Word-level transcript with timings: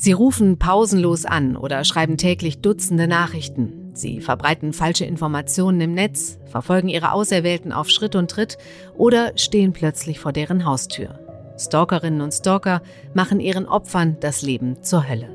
Sie 0.00 0.12
rufen 0.12 0.58
pausenlos 0.58 1.24
an 1.24 1.56
oder 1.56 1.84
schreiben 1.84 2.16
täglich 2.16 2.60
Dutzende 2.60 3.08
Nachrichten. 3.08 3.90
Sie 3.94 4.20
verbreiten 4.20 4.72
falsche 4.72 5.04
Informationen 5.04 5.80
im 5.80 5.92
Netz, 5.92 6.38
verfolgen 6.46 6.88
ihre 6.88 7.12
Auserwählten 7.12 7.72
auf 7.72 7.90
Schritt 7.90 8.14
und 8.14 8.30
Tritt 8.30 8.56
oder 8.96 9.32
stehen 9.36 9.72
plötzlich 9.72 10.20
vor 10.20 10.32
deren 10.32 10.64
Haustür. 10.64 11.18
Stalkerinnen 11.58 12.20
und 12.20 12.32
Stalker 12.32 12.80
machen 13.12 13.40
ihren 13.40 13.66
Opfern 13.66 14.16
das 14.20 14.42
Leben 14.42 14.82
zur 14.82 15.08
Hölle. 15.08 15.28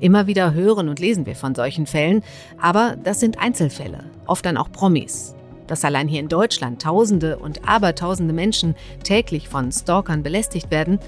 Immer 0.00 0.26
wieder 0.26 0.54
hören 0.54 0.88
und 0.88 0.98
lesen 0.98 1.26
wir 1.26 1.36
von 1.36 1.54
solchen 1.54 1.86
Fällen, 1.86 2.22
aber 2.60 2.96
das 3.02 3.20
sind 3.20 3.38
Einzelfälle, 3.38 4.04
oft 4.26 4.44
dann 4.44 4.56
auch 4.56 4.72
Promis. 4.72 5.36
Dass 5.66 5.84
allein 5.84 6.08
hier 6.08 6.20
in 6.20 6.28
Deutschland 6.28 6.82
Tausende 6.82 7.38
und 7.38 7.68
Abertausende 7.68 8.34
Menschen 8.34 8.74
täglich 9.02 9.48
von 9.48 9.72
Stalkern 9.72 10.22
belästigt 10.22 10.70
werden, 10.70 10.98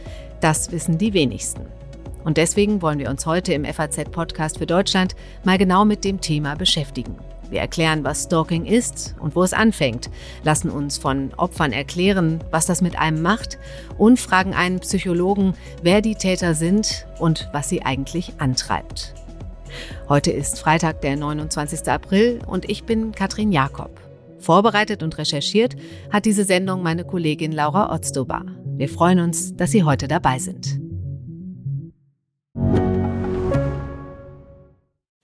das 0.40 0.72
wissen 0.72 0.98
die 0.98 1.12
wenigsten. 1.14 1.62
Und 2.24 2.38
deswegen 2.38 2.82
wollen 2.82 2.98
wir 2.98 3.10
uns 3.10 3.24
heute 3.24 3.52
im 3.52 3.64
FAZ-Podcast 3.64 4.58
für 4.58 4.66
Deutschland 4.66 5.14
mal 5.44 5.58
genau 5.58 5.84
mit 5.84 6.04
dem 6.04 6.20
Thema 6.20 6.56
beschäftigen. 6.56 7.16
Wir 7.50 7.60
erklären, 7.60 8.02
was 8.02 8.24
Stalking 8.24 8.64
ist 8.64 9.14
und 9.20 9.36
wo 9.36 9.44
es 9.44 9.52
anfängt, 9.52 10.10
lassen 10.42 10.70
uns 10.70 10.98
von 10.98 11.32
Opfern 11.36 11.72
erklären, 11.72 12.42
was 12.50 12.66
das 12.66 12.82
mit 12.82 12.98
einem 12.98 13.22
macht 13.22 13.58
und 13.98 14.18
fragen 14.18 14.54
einen 14.54 14.80
Psychologen, 14.80 15.54
wer 15.82 16.00
die 16.00 16.16
Täter 16.16 16.54
sind 16.54 17.06
und 17.20 17.48
was 17.52 17.68
sie 17.68 17.82
eigentlich 17.82 18.32
antreibt. 18.38 19.14
Heute 20.08 20.32
ist 20.32 20.58
Freitag, 20.58 21.00
der 21.02 21.16
29. 21.16 21.88
April 21.88 22.40
und 22.46 22.68
ich 22.68 22.84
bin 22.84 23.12
Katrin 23.12 23.52
Jakob. 23.52 23.95
Vorbereitet 24.46 25.02
und 25.02 25.18
recherchiert 25.18 25.74
hat 26.12 26.24
diese 26.24 26.44
Sendung 26.44 26.80
meine 26.80 27.04
Kollegin 27.04 27.50
Laura 27.50 27.92
Otzdobar. 27.92 28.44
Wir 28.76 28.88
freuen 28.88 29.18
uns, 29.18 29.56
dass 29.56 29.72
Sie 29.72 29.82
heute 29.82 30.06
dabei 30.06 30.38
sind. 30.38 30.78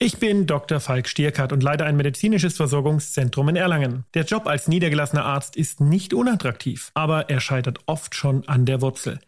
Ich 0.00 0.18
bin 0.18 0.48
Dr. 0.48 0.80
Falk 0.80 1.06
Stierkart 1.06 1.52
und 1.52 1.62
leite 1.62 1.84
ein 1.84 1.96
medizinisches 1.96 2.56
Versorgungszentrum 2.56 3.48
in 3.50 3.54
Erlangen. 3.54 4.06
Der 4.14 4.24
Job 4.24 4.48
als 4.48 4.66
niedergelassener 4.66 5.24
Arzt 5.24 5.54
ist 5.54 5.80
nicht 5.80 6.14
unattraktiv, 6.14 6.90
aber 6.94 7.30
er 7.30 7.38
scheitert 7.38 7.78
oft 7.86 8.16
schon 8.16 8.48
an 8.48 8.66
der 8.66 8.80
Wurzel. 8.80 9.20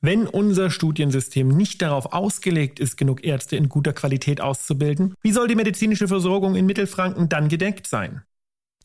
Wenn 0.00 0.26
unser 0.26 0.70
Studiensystem 0.70 1.48
nicht 1.48 1.82
darauf 1.82 2.14
ausgelegt 2.14 2.80
ist, 2.80 2.96
genug 2.96 3.22
Ärzte 3.22 3.56
in 3.56 3.68
guter 3.68 3.92
Qualität 3.92 4.40
auszubilden, 4.40 5.12
wie 5.20 5.32
soll 5.32 5.48
die 5.48 5.54
medizinische 5.54 6.08
Versorgung 6.08 6.54
in 6.54 6.64
Mittelfranken 6.64 7.28
dann 7.28 7.50
gedeckt 7.50 7.86
sein? 7.86 8.22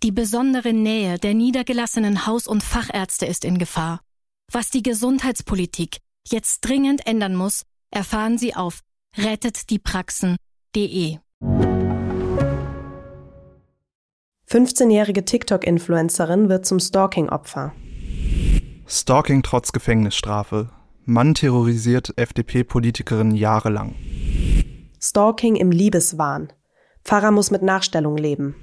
Die 0.02 0.14
besondere 0.14 0.72
Nähe 0.72 1.18
der 1.18 1.34
niedergelassenen 1.34 2.26
Haus- 2.26 2.48
und 2.48 2.64
Fachärzte 2.64 3.26
ist 3.26 3.44
in 3.44 3.58
Gefahr. 3.58 4.00
Was 4.50 4.70
die 4.70 4.82
Gesundheitspolitik 4.82 5.98
jetzt 6.26 6.62
dringend 6.62 7.06
ändern 7.06 7.36
muss, 7.36 7.64
erfahren 7.92 8.38
Sie 8.38 8.56
auf 8.56 8.80
rettetdiepraxen.de. 9.18 11.18
15-jährige 14.48 15.26
TikTok-Influencerin 15.26 16.48
wird 16.48 16.66
zum 16.66 16.80
Stalking-Opfer. 16.80 17.74
Stalking 18.88 19.44
trotz 19.44 19.74
Gefängnisstrafe. 19.74 20.70
Mann 21.04 21.34
terrorisiert 21.34 22.14
FDP-Politikerin 22.16 23.36
jahrelang. 23.36 23.96
Stalking 25.02 25.58
im 25.58 25.72
Liebeswahn. 25.72 26.54
Pfarrer 27.04 27.32
muss 27.32 27.52
mit 27.52 27.64
Nachstellung 27.64 28.18
leben. 28.18 28.56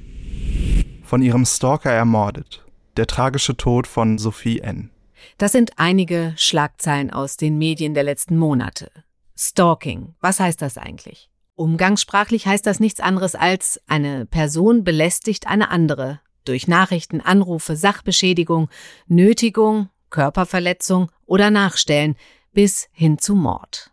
Von 1.07 1.23
ihrem 1.23 1.47
Stalker 1.47 1.93
ermordet. 1.93 2.65
Der 2.97 3.07
tragische 3.07 3.57
Tod 3.57 3.87
von 3.87 4.19
Sophie 4.19 4.59
N. 4.59 4.91
Das 5.39 5.53
sind 5.53 5.71
einige 5.77 6.35
Schlagzeilen 6.37 7.13
aus 7.13 7.37
den 7.37 7.59
Medien 7.59 7.95
der 7.95 8.03
letzten 8.03 8.37
Monate. 8.37 8.91
Stalking, 9.39 10.17
was 10.21 10.41
heißt 10.41 10.61
das 10.61 10.77
eigentlich? 10.77 11.31
Umgangssprachlich 11.55 12.49
heißt 12.49 12.67
das 12.67 12.81
nichts 12.81 12.99
anderes 12.99 13.37
als 13.37 13.81
eine 13.87 14.27
Person 14.27 14.83
belästigt 14.83 15.47
eine 15.47 15.71
andere 15.71 16.21
durch 16.45 16.67
Nachrichten, 16.67 17.21
Anrufe, 17.21 17.77
Sachbeschädigung, 17.77 18.69
Nötigung, 19.07 19.91
Körperverletzung 20.11 21.13
oder 21.25 21.53
Nachstellen 21.53 22.17
bis 22.53 22.89
hin 22.91 23.19
zu 23.19 23.37
Mord. 23.37 23.93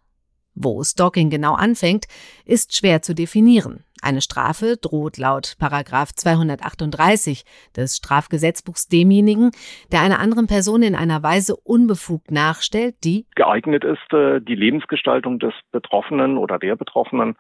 Wo 0.56 0.84
Stalking 0.84 1.30
genau 1.30 1.54
anfängt, 1.54 2.06
ist 2.44 2.76
schwer 2.76 3.04
zu 3.04 3.14
definieren. 3.14 3.84
Eine 4.04 4.22
Strafe 4.22 4.76
droht 4.76 5.18
laut 5.18 5.56
Paragraph 5.60 6.14
238 6.14 7.46
des 7.76 7.96
Strafgesetzbuchs 7.96 8.90
demjenigen, 8.90 9.52
der 9.94 10.02
einer 10.02 10.20
anderen 10.20 10.48
Person 10.48 10.84
in 10.84 10.94
einer 10.94 11.24
Weise 11.24 11.56
unbefugt 11.56 12.30
nachstellt, 12.30 12.96
die 13.06 13.26
geeignet 13.36 13.86
ist, 13.86 14.12
äh, 14.12 14.42
die 14.42 14.56
Lebensgestaltung 14.56 15.40
des 15.40 15.54
Betroffenen 15.72 16.38
oder 16.38 16.60
der 16.60 16.76
Betroffenen 16.76 17.38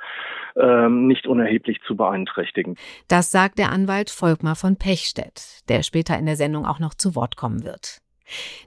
ähm, 0.55 1.07
nicht 1.07 1.27
unerheblich 1.27 1.81
zu 1.85 1.97
beeinträchtigen. 1.97 2.77
Das 3.09 3.29
sagt 3.29 3.59
der 3.59 3.71
Anwalt 3.73 4.09
Volkmar 4.09 4.55
von 4.55 4.77
Pechstedt, 4.77 5.67
der 5.67 5.83
später 5.83 6.17
in 6.17 6.25
der 6.25 6.37
Sendung 6.37 6.65
auch 6.65 6.79
noch 6.79 6.93
zu 6.93 7.13
Wort 7.13 7.35
kommen 7.35 7.65
wird. 7.65 7.99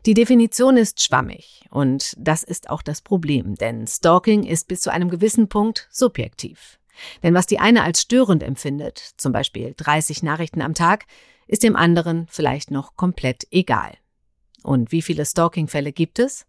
Die 0.04 0.12
Definition 0.14 0.76
ist 0.76 1.02
schwammig 1.02 1.64
und 1.70 2.14
das 2.18 2.42
ist 2.42 2.68
auch 2.68 2.82
das 2.82 3.00
Problem, 3.00 3.54
denn 3.54 3.86
Stalking 3.86 4.44
ist 4.44 4.68
bis 4.68 4.82
zu 4.82 4.92
einem 4.92 5.08
gewissen 5.08 5.48
Punkt 5.48 5.88
subjektiv. 5.90 6.78
Denn 7.22 7.34
was 7.34 7.46
die 7.46 7.58
eine 7.58 7.82
als 7.82 8.02
störend 8.02 8.42
empfindet, 8.42 8.98
zum 9.16 9.32
Beispiel 9.32 9.74
30 9.76 10.22
Nachrichten 10.22 10.62
am 10.62 10.74
Tag, 10.74 11.06
ist 11.46 11.62
dem 11.62 11.76
anderen 11.76 12.26
vielleicht 12.28 12.70
noch 12.70 12.96
komplett 12.96 13.46
egal. 13.50 13.94
Und 14.62 14.92
wie 14.92 15.02
viele 15.02 15.24
Stalking-Fälle 15.24 15.92
gibt 15.92 16.18
es? 16.18 16.46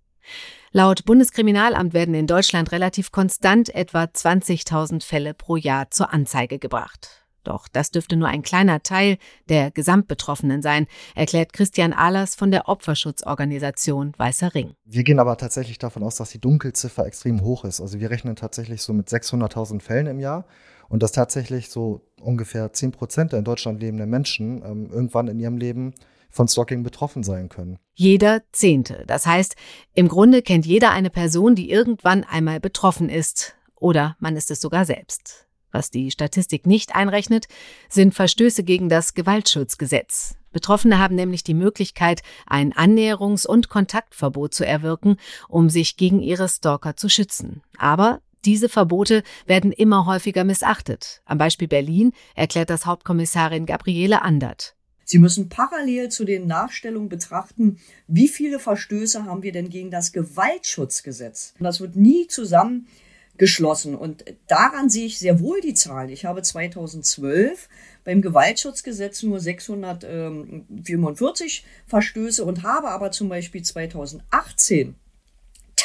Laut 0.72 1.06
Bundeskriminalamt 1.06 1.94
werden 1.94 2.14
in 2.14 2.28
Deutschland 2.28 2.72
relativ 2.72 3.12
konstant 3.12 3.74
etwa 3.74 4.04
20.000 4.04 5.04
Fälle 5.04 5.34
pro 5.34 5.56
Jahr 5.56 5.92
zur 5.92 6.14
Anzeige 6.14 6.60
gebracht. 6.60 7.27
Doch 7.48 7.70
das 7.70 7.92
dürfte 7.92 8.18
nur 8.18 8.28
ein 8.28 8.42
kleiner 8.42 8.84
Teil 8.84 9.18
der 9.48 9.72
Gesamtbetroffenen 9.72 10.62
sein, 10.62 10.86
erklärt 11.16 11.54
Christian 11.54 11.94
Ahlers 11.94 12.36
von 12.36 12.52
der 12.52 12.68
Opferschutzorganisation 12.68 14.12
Weißer 14.18 14.54
Ring. 14.54 14.74
Wir 14.84 15.06
gehen 15.06 15.20
aber 15.20 15.38
tatsächlich 15.38 15.80
davon 15.80 16.04
aus, 16.04 16.18
dass 16.18 16.32
die 16.32 16.42
Dunkelziffer 16.42 17.06
extrem 17.06 17.42
hoch 17.42 17.64
ist. 17.64 17.80
Also 17.80 18.02
wir 18.02 18.10
rechnen 18.10 18.36
tatsächlich 18.36 18.82
so 18.82 18.92
mit 18.92 19.08
600.000 19.08 19.82
Fällen 19.82 20.08
im 20.08 20.20
Jahr 20.20 20.46
und 20.90 21.04
dass 21.04 21.14
tatsächlich 21.14 21.70
so 21.70 22.02
ungefähr 22.22 22.74
10 22.74 22.92
Prozent 22.92 23.32
der 23.32 23.40
in 23.40 23.46
Deutschland 23.46 23.80
lebenden 23.80 24.10
Menschen 24.10 24.62
ähm, 24.66 24.90
irgendwann 24.92 25.30
in 25.30 25.40
ihrem 25.40 25.58
Leben 25.58 25.94
von 26.30 26.50
Stalking 26.50 26.84
betroffen 26.84 27.24
sein 27.24 27.48
können. 27.48 27.80
Jeder 27.94 28.42
Zehnte. 28.52 29.06
Das 29.08 29.26
heißt, 29.26 29.56
im 29.94 30.10
Grunde 30.10 30.42
kennt 30.42 30.66
jeder 30.66 30.92
eine 30.92 31.10
Person, 31.10 31.56
die 31.56 31.72
irgendwann 31.72 32.26
einmal 32.26 32.60
betroffen 32.60 33.08
ist. 33.08 33.56
Oder 33.76 34.18
man 34.20 34.36
ist 34.36 34.52
es 34.52 34.60
sogar 34.60 34.86
selbst. 34.86 35.47
Was 35.72 35.92
die 35.92 36.12
Statistik 36.12 36.66
nicht 36.66 36.96
einrechnet, 36.96 37.48
sind 37.90 38.14
Verstöße 38.14 38.64
gegen 38.64 38.90
das 38.90 39.14
Gewaltschutzgesetz. 39.14 40.36
Betroffene 40.52 40.98
haben 40.98 41.16
nämlich 41.16 41.44
die 41.44 41.54
Möglichkeit, 41.54 42.24
ein 42.46 42.74
Annäherungs- 42.74 43.46
und 43.46 43.70
Kontaktverbot 43.70 44.54
zu 44.54 44.66
erwirken, 44.66 45.18
um 45.50 45.70
sich 45.70 45.98
gegen 45.98 46.22
ihre 46.22 46.50
Stalker 46.50 46.96
zu 46.96 47.10
schützen. 47.10 47.62
Aber 47.78 48.22
diese 48.46 48.70
Verbote 48.70 49.24
werden 49.46 49.72
immer 49.72 50.06
häufiger 50.06 50.44
missachtet. 50.44 51.22
Am 51.26 51.38
Beispiel 51.38 51.68
Berlin 51.68 52.14
erklärt 52.34 52.70
das 52.70 52.86
Hauptkommissarin 52.86 53.66
Gabriele 53.66 54.22
Andert. 54.22 54.74
Sie 55.04 55.20
müssen 55.20 55.48
parallel 55.48 56.10
zu 56.10 56.26
den 56.26 56.48
Nachstellungen 56.48 57.08
betrachten, 57.08 57.78
wie 58.08 58.28
viele 58.28 58.60
Verstöße 58.60 59.26
haben 59.26 59.42
wir 59.42 59.54
denn 59.54 59.70
gegen 59.70 59.90
das 59.90 60.12
Gewaltschutzgesetz. 60.12 61.54
Das 61.60 61.80
wird 61.80 61.96
nie 61.96 62.28
zusammen 62.28 62.88
geschlossen. 63.38 63.96
Und 63.96 64.26
daran 64.48 64.90
sehe 64.90 65.06
ich 65.06 65.20
sehr 65.20 65.40
wohl 65.40 65.62
die 65.62 65.74
Zahlen. 65.74 66.10
Ich 66.10 66.26
habe 66.26 66.42
2012 66.42 67.70
beim 68.04 68.22
Gewaltschutzgesetz 68.22 69.24
nur 69.24 69.40
645 69.40 71.64
Verstöße 71.88 72.44
und 72.44 72.64
habe 72.64 72.90
aber 72.90 73.12
zum 73.12 73.30
Beispiel 73.30 73.62
2018 73.62 74.96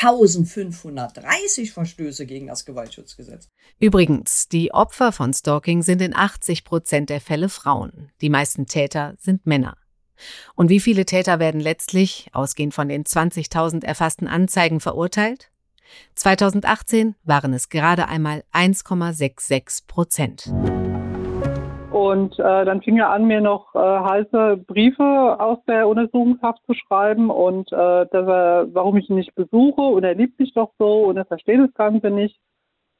1530 0.02 1.72
Verstöße 1.72 2.26
gegen 2.26 2.48
das 2.48 2.64
Gewaltschutzgesetz. 2.64 3.48
Übrigens, 3.78 4.48
die 4.48 4.74
Opfer 4.74 5.12
von 5.12 5.32
Stalking 5.32 5.82
sind 5.82 6.02
in 6.02 6.16
80 6.16 6.64
Prozent 6.64 7.08
der 7.08 7.20
Fälle 7.20 7.48
Frauen. 7.48 8.10
Die 8.20 8.30
meisten 8.30 8.66
Täter 8.66 9.14
sind 9.18 9.46
Männer. 9.46 9.76
Und 10.54 10.70
wie 10.70 10.80
viele 10.80 11.04
Täter 11.04 11.38
werden 11.38 11.60
letztlich, 11.60 12.30
ausgehend 12.32 12.74
von 12.74 12.88
den 12.88 13.04
20.000 13.04 13.84
erfassten 13.84 14.26
Anzeigen, 14.26 14.80
verurteilt? 14.80 15.51
2018 16.14 17.14
waren 17.24 17.52
es 17.52 17.68
gerade 17.68 18.08
einmal 18.08 18.44
1,66 18.52 19.86
Prozent. 19.86 20.52
Und 21.92 22.38
äh, 22.38 22.64
dann 22.64 22.80
fing 22.80 22.98
er 22.98 23.10
an, 23.10 23.26
mir 23.26 23.40
noch 23.40 23.74
äh, 23.74 23.78
heiße 23.78 24.64
Briefe 24.66 25.36
aus 25.38 25.58
der 25.68 25.86
Untersuchungshaft 25.86 26.60
zu 26.66 26.72
schreiben 26.74 27.30
und 27.30 27.70
äh, 27.70 27.76
dass 27.76 28.26
er, 28.26 28.66
warum 28.72 28.96
ich 28.96 29.10
ihn 29.10 29.16
nicht 29.16 29.34
besuche 29.34 29.82
und 29.82 30.02
er 30.02 30.14
liebt 30.14 30.38
mich 30.38 30.54
doch 30.54 30.72
so 30.78 31.04
und 31.04 31.18
er 31.18 31.26
versteht 31.26 31.60
das 31.60 31.72
Ganze 31.74 32.10
nicht. 32.10 32.36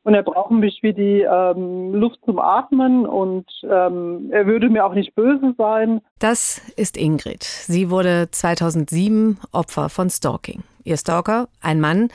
Und 0.04 0.14
er 0.14 0.22
braucht 0.22 0.50
mich 0.50 0.81
wie 0.82 0.93
die 0.93 1.20
ähm, 1.20 1.94
Luft 1.94 2.19
zum 2.25 2.38
Atmen 2.38 3.06
und 3.06 3.46
ähm, 3.62 4.31
er 4.32 4.46
würde 4.46 4.69
mir 4.69 4.84
auch 4.84 4.94
nicht 4.94 5.14
böse 5.14 5.54
sein. 5.56 6.00
Das 6.19 6.60
ist 6.76 6.96
Ingrid. 6.96 7.43
Sie 7.43 7.90
wurde 7.90 8.28
2007 8.31 9.38
Opfer 9.52 9.88
von 9.88 10.10
Stalking. 10.10 10.62
Ihr 10.84 10.96
Stalker, 10.96 11.49
ein 11.60 11.81
Mann, 11.81 12.08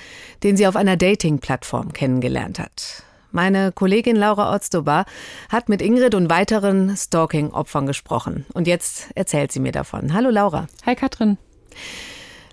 den 0.43 0.57
sie 0.57 0.67
auf 0.67 0.75
einer 0.75 0.97
Dating-Plattform 0.97 1.93
kennengelernt 1.93 2.59
hat. 2.59 3.03
Meine 3.31 3.71
Kollegin 3.71 4.15
Laura 4.15 4.53
Otzdoba 4.53 5.05
hat 5.49 5.69
mit 5.69 5.81
Ingrid 5.81 6.15
und 6.15 6.29
weiteren 6.29 6.95
Stalking-Opfern 6.95 7.85
gesprochen. 7.85 8.45
Und 8.53 8.67
jetzt 8.67 9.11
erzählt 9.15 9.51
sie 9.51 9.59
mir 9.59 9.71
davon. 9.71 10.13
Hallo 10.13 10.29
Laura. 10.29 10.67
Hi 10.85 10.95
Katrin. 10.95 11.37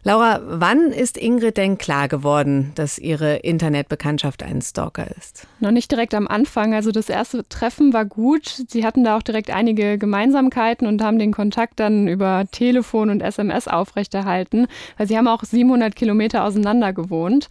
Laura, 0.07 0.43
wann 0.45 0.93
ist 0.93 1.17
Ingrid 1.17 1.57
denn 1.57 1.79
klar 1.79 2.09
geworden, 2.09 2.73
dass 2.75 2.99
ihre 2.99 3.37
Internetbekanntschaft 3.37 4.43
ein 4.43 4.61
Stalker 4.61 5.07
ist? 5.17 5.47
Noch 5.61 5.71
nicht 5.71 5.91
direkt 5.91 6.13
am 6.13 6.29
Anfang. 6.29 6.75
Also 6.75 6.93
das 6.93 7.09
erste 7.09 7.49
Treffen 7.49 7.95
war 7.95 8.05
gut. 8.05 8.65
Sie 8.69 8.85
hatten 8.85 9.03
da 9.03 9.17
auch 9.17 9.23
direkt 9.23 9.49
einige 9.49 9.97
Gemeinsamkeiten 9.97 10.87
und 10.87 11.03
haben 11.03 11.19
den 11.19 11.33
Kontakt 11.33 11.81
dann 11.81 12.07
über 12.07 12.45
Telefon 12.53 13.09
und 13.09 13.23
SMS 13.23 13.67
aufrechterhalten, 13.67 14.67
weil 14.99 15.09
sie 15.09 15.17
haben 15.17 15.27
auch 15.27 15.43
700 15.43 15.97
Kilometer 15.97 16.45
auseinander 16.45 16.93
gewohnt. 16.93 17.49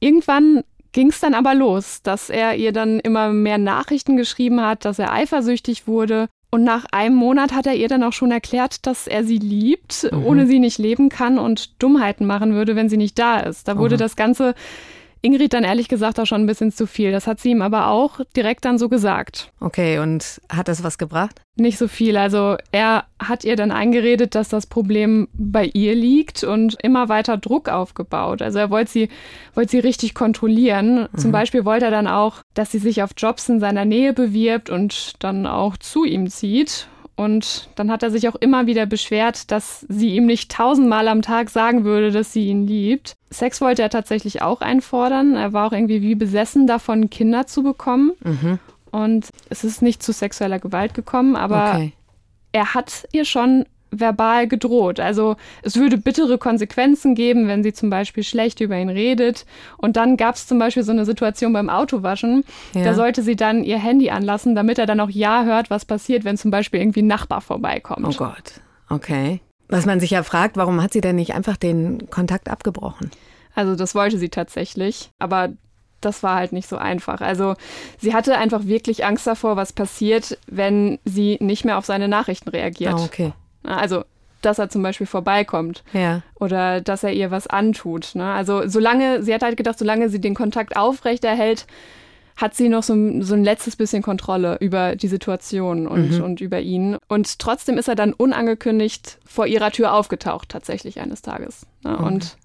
Irgendwann 0.00 0.64
ging 0.90 1.10
es 1.10 1.20
dann 1.20 1.34
aber 1.34 1.54
los, 1.54 2.02
dass 2.02 2.30
er 2.30 2.56
ihr 2.56 2.72
dann 2.72 2.98
immer 2.98 3.28
mehr 3.28 3.58
Nachrichten 3.58 4.16
geschrieben 4.16 4.60
hat, 4.60 4.84
dass 4.84 4.98
er 4.98 5.12
eifersüchtig 5.12 5.86
wurde 5.86 6.26
und 6.50 6.64
nach 6.64 6.84
einem 6.92 7.16
Monat 7.16 7.52
hat 7.52 7.66
er 7.66 7.74
ihr 7.74 7.88
dann 7.88 8.02
auch 8.02 8.12
schon 8.12 8.30
erklärt, 8.30 8.86
dass 8.86 9.06
er 9.06 9.24
sie 9.24 9.38
liebt, 9.38 10.08
mhm. 10.10 10.24
ohne 10.24 10.46
sie 10.46 10.58
nicht 10.58 10.78
leben 10.78 11.08
kann 11.08 11.38
und 11.38 11.82
Dummheiten 11.82 12.26
machen 12.26 12.54
würde, 12.54 12.76
wenn 12.76 12.88
sie 12.88 12.96
nicht 12.96 13.18
da 13.18 13.40
ist. 13.40 13.68
Da 13.68 13.78
wurde 13.78 13.96
mhm. 13.96 14.00
das 14.00 14.16
Ganze 14.16 14.54
Ingrid 15.22 15.52
dann 15.52 15.64
ehrlich 15.64 15.88
gesagt 15.88 16.20
auch 16.20 16.26
schon 16.26 16.42
ein 16.42 16.46
bisschen 16.46 16.72
zu 16.72 16.86
viel. 16.86 17.10
Das 17.12 17.26
hat 17.26 17.40
sie 17.40 17.50
ihm 17.50 17.62
aber 17.62 17.88
auch 17.88 18.20
direkt 18.36 18.64
dann 18.64 18.78
so 18.78 18.88
gesagt. 18.88 19.50
Okay, 19.60 19.98
und 19.98 20.40
hat 20.48 20.68
das 20.68 20.84
was 20.84 20.98
gebracht? 20.98 21.40
Nicht 21.56 21.78
so 21.78 21.88
viel. 21.88 22.16
Also 22.16 22.56
er 22.70 23.04
hat 23.18 23.44
ihr 23.44 23.56
dann 23.56 23.70
eingeredet, 23.70 24.34
dass 24.34 24.48
das 24.48 24.66
Problem 24.66 25.28
bei 25.32 25.64
ihr 25.72 25.94
liegt 25.94 26.44
und 26.44 26.76
immer 26.82 27.08
weiter 27.08 27.38
Druck 27.38 27.68
aufgebaut. 27.68 28.42
Also 28.42 28.58
er 28.58 28.70
wollte 28.70 28.90
sie, 28.90 29.08
wollte 29.54 29.70
sie 29.70 29.78
richtig 29.78 30.14
kontrollieren. 30.14 31.08
Mhm. 31.10 31.18
Zum 31.18 31.32
Beispiel 31.32 31.64
wollte 31.64 31.86
er 31.86 31.90
dann 31.90 32.08
auch, 32.08 32.42
dass 32.54 32.70
sie 32.70 32.78
sich 32.78 33.02
auf 33.02 33.10
Jobs 33.16 33.48
in 33.48 33.58
seiner 33.58 33.84
Nähe 33.84 34.12
bewirbt 34.12 34.70
und 34.70 35.14
dann 35.24 35.46
auch 35.46 35.76
zu 35.76 36.04
ihm 36.04 36.28
zieht. 36.28 36.88
Und 37.16 37.70
dann 37.76 37.90
hat 37.90 38.02
er 38.02 38.10
sich 38.10 38.28
auch 38.28 38.34
immer 38.34 38.66
wieder 38.66 38.84
beschwert, 38.84 39.50
dass 39.50 39.86
sie 39.88 40.14
ihm 40.14 40.26
nicht 40.26 40.52
tausendmal 40.52 41.08
am 41.08 41.22
Tag 41.22 41.48
sagen 41.48 41.84
würde, 41.84 42.10
dass 42.10 42.34
sie 42.34 42.48
ihn 42.48 42.66
liebt. 42.66 43.16
Sex 43.30 43.62
wollte 43.62 43.80
er 43.80 43.88
tatsächlich 43.88 44.42
auch 44.42 44.60
einfordern. 44.60 45.34
Er 45.34 45.54
war 45.54 45.66
auch 45.66 45.72
irgendwie 45.72 46.02
wie 46.02 46.14
besessen 46.14 46.66
davon, 46.66 47.08
Kinder 47.08 47.46
zu 47.46 47.62
bekommen. 47.62 48.12
Mhm. 48.22 48.58
Und 48.90 49.30
es 49.48 49.64
ist 49.64 49.80
nicht 49.80 50.02
zu 50.02 50.12
sexueller 50.12 50.58
Gewalt 50.58 50.92
gekommen, 50.92 51.36
aber 51.36 51.72
okay. 51.74 51.92
er 52.52 52.74
hat 52.74 53.08
ihr 53.12 53.24
schon 53.24 53.64
verbal 53.90 54.48
gedroht. 54.48 55.00
Also 55.00 55.36
es 55.62 55.76
würde 55.76 55.98
bittere 55.98 56.38
Konsequenzen 56.38 57.14
geben, 57.14 57.48
wenn 57.48 57.62
sie 57.62 57.72
zum 57.72 57.90
Beispiel 57.90 58.22
schlecht 58.22 58.60
über 58.60 58.76
ihn 58.76 58.88
redet. 58.88 59.46
Und 59.78 59.96
dann 59.96 60.16
gab 60.16 60.34
es 60.34 60.46
zum 60.46 60.58
Beispiel 60.58 60.82
so 60.82 60.92
eine 60.92 61.04
Situation 61.04 61.52
beim 61.52 61.70
Autowaschen. 61.70 62.44
Ja. 62.74 62.84
Da 62.84 62.94
sollte 62.94 63.22
sie 63.22 63.36
dann 63.36 63.64
ihr 63.64 63.78
Handy 63.78 64.10
anlassen, 64.10 64.54
damit 64.54 64.78
er 64.78 64.86
dann 64.86 65.00
auch 65.00 65.10
ja 65.10 65.44
hört, 65.44 65.70
was 65.70 65.84
passiert, 65.84 66.24
wenn 66.24 66.36
zum 66.36 66.50
Beispiel 66.50 66.80
irgendwie 66.80 67.02
ein 67.02 67.06
Nachbar 67.06 67.40
vorbeikommt. 67.40 68.06
Oh 68.06 68.16
Gott, 68.16 68.60
okay. 68.90 69.40
Was 69.68 69.86
man 69.86 69.98
sich 69.98 70.10
ja 70.10 70.22
fragt, 70.22 70.56
warum 70.56 70.80
hat 70.82 70.92
sie 70.92 71.00
denn 71.00 71.16
nicht 71.16 71.34
einfach 71.34 71.56
den 71.56 72.08
Kontakt 72.10 72.48
abgebrochen? 72.48 73.10
Also 73.54 73.74
das 73.74 73.94
wollte 73.94 74.18
sie 74.18 74.28
tatsächlich, 74.28 75.10
aber 75.18 75.48
das 76.00 76.22
war 76.22 76.36
halt 76.36 76.52
nicht 76.52 76.68
so 76.68 76.76
einfach. 76.76 77.20
Also 77.20 77.54
sie 77.98 78.14
hatte 78.14 78.36
einfach 78.36 78.66
wirklich 78.66 79.04
Angst 79.04 79.26
davor, 79.26 79.56
was 79.56 79.72
passiert, 79.72 80.38
wenn 80.46 80.98
sie 81.04 81.38
nicht 81.40 81.64
mehr 81.64 81.78
auf 81.78 81.86
seine 81.86 82.06
Nachrichten 82.06 82.50
reagiert. 82.50 82.94
Ah, 82.94 83.04
okay. 83.04 83.32
Also, 83.66 84.04
dass 84.42 84.58
er 84.58 84.68
zum 84.68 84.82
Beispiel 84.82 85.06
vorbeikommt. 85.06 85.82
Ja. 85.92 86.22
Oder 86.34 86.80
dass 86.80 87.02
er 87.02 87.12
ihr 87.12 87.30
was 87.30 87.46
antut. 87.46 88.14
Ne? 88.14 88.24
Also, 88.24 88.66
solange, 88.66 89.22
sie 89.22 89.34
hat 89.34 89.42
halt 89.42 89.56
gedacht, 89.56 89.78
solange 89.78 90.08
sie 90.08 90.20
den 90.20 90.34
Kontakt 90.34 90.76
aufrechterhält, 90.76 91.66
hat 92.36 92.54
sie 92.54 92.68
noch 92.68 92.82
so, 92.82 92.94
so 93.22 93.34
ein 93.34 93.44
letztes 93.44 93.76
bisschen 93.76 94.02
Kontrolle 94.02 94.58
über 94.60 94.94
die 94.94 95.08
Situation 95.08 95.86
und, 95.86 96.18
mhm. 96.18 96.24
und 96.24 96.40
über 96.40 96.60
ihn. 96.60 96.98
Und 97.08 97.38
trotzdem 97.38 97.78
ist 97.78 97.88
er 97.88 97.94
dann 97.94 98.12
unangekündigt 98.12 99.18
vor 99.24 99.46
ihrer 99.46 99.70
Tür 99.70 99.94
aufgetaucht, 99.94 100.50
tatsächlich 100.50 101.00
eines 101.00 101.22
Tages. 101.22 101.66
Ne? 101.82 101.94
Okay. 101.94 102.04
Und, 102.04 102.36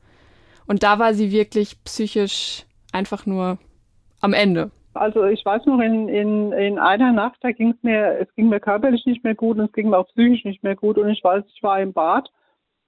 und 0.66 0.84
da 0.84 0.98
war 0.98 1.14
sie 1.14 1.32
wirklich 1.32 1.84
psychisch 1.84 2.66
einfach 2.94 3.26
nur 3.26 3.58
am 4.22 4.34
Ende. 4.34 4.72
Also 4.94 5.24
ich 5.24 5.46
weiß 5.46 5.66
noch, 5.66 5.80
in, 5.80 6.10
in, 6.10 6.52
in 6.52 6.78
einer 6.78 7.14
Nacht, 7.14 7.38
da 7.42 7.52
ging 7.52 7.72
es 7.72 7.84
mir, 7.84 8.20
es 8.20 8.34
ging 8.36 8.50
mir 8.50 8.60
körperlich 8.60 9.06
nicht 9.06 9.24
mehr 9.24 9.36
gut 9.36 9.58
und 9.58 9.66
es 9.66 9.74
ging 9.74 9.90
mir 9.90 9.98
auch 9.98 10.08
psychisch 10.08 10.44
nicht 10.44 10.64
mehr 10.64 10.76
gut. 10.76 10.98
Und 10.98 11.10
ich 11.10 11.24
weiß, 11.24 11.44
ich 11.48 11.64
war 11.64 11.80
im 11.80 11.94
Bad 11.94 12.30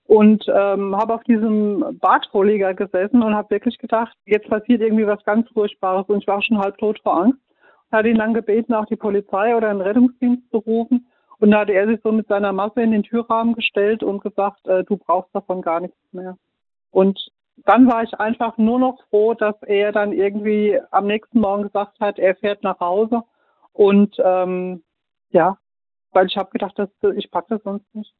und 0.05 0.45
ähm, 0.47 0.95
habe 0.95 1.13
auf 1.13 1.23
diesem 1.23 1.97
Badvorleger 1.99 2.73
gesessen 2.73 3.23
und 3.23 3.33
habe 3.33 3.51
wirklich 3.51 3.77
gedacht, 3.77 4.15
jetzt 4.25 4.49
passiert 4.49 4.81
irgendwie 4.81 5.07
was 5.07 5.23
ganz 5.23 5.49
Furchtbares. 5.51 6.07
Und 6.07 6.19
ich 6.19 6.27
war 6.27 6.41
schon 6.41 6.59
halb 6.59 6.77
tot 6.77 6.99
vor 7.03 7.21
Angst. 7.21 7.39
Und 7.89 7.97
hatte 7.97 8.09
ihn 8.09 8.17
dann 8.17 8.33
gebeten, 8.33 8.73
auch 8.73 8.85
die 8.85 8.97
Polizei 8.97 9.55
oder 9.55 9.69
einen 9.69 9.81
Rettungsdienst 9.81 10.49
zu 10.51 10.57
rufen. 10.57 11.07
Und 11.39 11.51
da 11.51 11.59
hatte 11.59 11.73
er 11.73 11.87
sich 11.87 11.99
so 12.03 12.11
mit 12.11 12.27
seiner 12.27 12.51
Masse 12.51 12.81
in 12.81 12.91
den 12.91 13.03
Türrahmen 13.03 13.53
gestellt 13.53 14.03
und 14.03 14.21
gesagt, 14.21 14.67
äh, 14.67 14.83
du 14.83 14.97
brauchst 14.97 15.33
davon 15.33 15.61
gar 15.61 15.79
nichts 15.79 15.97
mehr. 16.11 16.37
Und 16.91 17.31
dann 17.57 17.87
war 17.87 18.03
ich 18.03 18.13
einfach 18.19 18.57
nur 18.57 18.79
noch 18.79 18.99
froh, 19.09 19.33
dass 19.33 19.55
er 19.63 19.91
dann 19.91 20.11
irgendwie 20.11 20.79
am 20.91 21.07
nächsten 21.07 21.39
Morgen 21.39 21.63
gesagt 21.63 21.99
hat, 21.99 22.19
er 22.19 22.35
fährt 22.35 22.63
nach 22.63 22.79
Hause. 22.79 23.21
Und 23.71 24.15
ähm, 24.23 24.83
ja, 25.31 25.57
weil 26.11 26.27
ich 26.27 26.37
habe 26.37 26.51
gedacht, 26.51 26.77
dass, 26.77 26.89
ich 27.15 27.31
packe 27.31 27.55
das 27.55 27.63
sonst 27.63 27.85
nicht. 27.93 28.13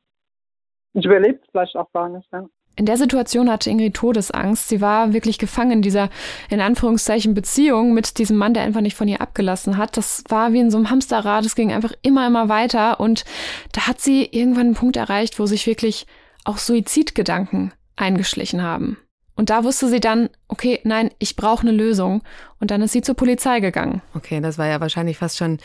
Ich 0.93 1.05
überlebe 1.05 1.39
es 1.41 1.49
vielleicht 1.51 1.75
auch 1.75 1.91
gar 1.91 2.09
nicht. 2.09 2.27
Ja. 2.31 2.45
In 2.75 2.87
der 2.87 2.97
Situation 2.97 3.51
hatte 3.51 3.69
Ingrid 3.69 3.93
Todesangst. 3.95 4.67
Sie 4.67 4.81
war 4.81 5.13
wirklich 5.13 5.37
gefangen 5.37 5.71
in 5.71 5.81
dieser, 5.83 6.09
in 6.49 6.59
Anführungszeichen, 6.59 7.35
Beziehung 7.35 7.93
mit 7.93 8.17
diesem 8.17 8.37
Mann, 8.37 8.55
der 8.55 8.63
einfach 8.63 8.81
nicht 8.81 8.95
von 8.95 9.07
ihr 9.07 9.21
abgelassen 9.21 9.77
hat. 9.77 9.95
Das 9.95 10.23
war 10.29 10.53
wie 10.53 10.59
in 10.59 10.71
so 10.71 10.77
einem 10.77 10.89
Hamsterrad. 10.89 11.45
Es 11.45 11.55
ging 11.55 11.71
einfach 11.71 11.93
immer, 12.01 12.25
immer 12.25 12.49
weiter. 12.49 12.99
Und 12.99 13.25
da 13.73 13.87
hat 13.87 14.01
sie 14.01 14.25
irgendwann 14.25 14.67
einen 14.67 14.75
Punkt 14.75 14.97
erreicht, 14.97 15.39
wo 15.39 15.45
sich 15.45 15.67
wirklich 15.67 16.07
auch 16.45 16.57
Suizidgedanken 16.57 17.73
eingeschlichen 17.95 18.63
haben. 18.63 18.97
Und 19.35 19.49
da 19.49 19.63
wusste 19.63 19.87
sie 19.87 19.99
dann, 19.99 20.29
okay, 20.47 20.79
nein, 20.83 21.09
ich 21.19 21.35
brauche 21.35 21.63
eine 21.63 21.75
Lösung. 21.75 22.21
Und 22.59 22.71
dann 22.71 22.81
ist 22.81 22.91
sie 22.91 23.01
zur 23.01 23.15
Polizei 23.15 23.59
gegangen. 23.59 24.01
Okay, 24.13 24.39
das 24.41 24.57
war 24.57 24.67
ja 24.67 24.79
wahrscheinlich 24.79 25.17
fast 25.17 25.37
schon 25.37 25.59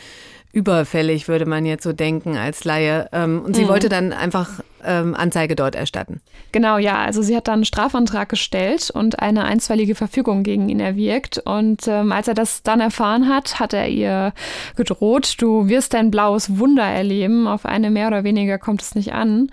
überfällig, 0.51 1.27
würde 1.27 1.45
man 1.45 1.65
jetzt 1.65 1.83
so 1.83 1.93
denken 1.93 2.35
als 2.35 2.63
Laie. 2.63 3.07
Ähm, 3.13 3.43
und 3.45 3.55
sie 3.55 3.65
mhm. 3.65 3.69
wollte 3.69 3.87
dann 3.87 4.11
einfach 4.13 4.61
ähm, 4.83 5.13
Anzeige 5.13 5.55
dort 5.55 5.75
erstatten. 5.75 6.21
Genau, 6.51 6.79
ja. 6.79 6.97
Also 6.97 7.21
sie 7.21 7.35
hat 7.35 7.47
dann 7.47 7.55
einen 7.55 7.65
Strafantrag 7.65 8.29
gestellt 8.29 8.89
und 8.89 9.19
eine 9.19 9.45
einstweilige 9.45 9.93
Verfügung 9.93 10.41
gegen 10.41 10.69
ihn 10.69 10.79
erwirkt. 10.79 11.37
Und 11.37 11.87
ähm, 11.87 12.11
als 12.11 12.27
er 12.27 12.33
das 12.33 12.63
dann 12.63 12.79
erfahren 12.79 13.29
hat, 13.29 13.59
hat 13.59 13.73
er 13.73 13.87
ihr 13.89 14.33
gedroht, 14.75 15.35
du 15.37 15.67
wirst 15.67 15.93
dein 15.93 16.09
blaues 16.09 16.57
Wunder 16.57 16.85
erleben. 16.85 17.47
Auf 17.47 17.65
eine 17.65 17.91
mehr 17.91 18.07
oder 18.07 18.23
weniger 18.23 18.57
kommt 18.57 18.81
es 18.81 18.95
nicht 18.95 19.13
an 19.13 19.51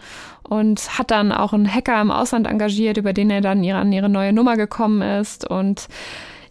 und 0.48 0.98
hat 0.98 1.10
dann 1.10 1.32
auch 1.32 1.52
einen 1.52 1.72
Hacker 1.72 2.00
im 2.00 2.10
Ausland 2.10 2.46
engagiert, 2.46 2.96
über 2.96 3.12
den 3.12 3.30
er 3.30 3.40
dann 3.40 3.62
ihre, 3.62 3.78
an 3.78 3.92
ihre 3.92 4.08
neue 4.08 4.32
Nummer 4.32 4.56
gekommen 4.56 5.02
ist. 5.02 5.48
Und 5.48 5.88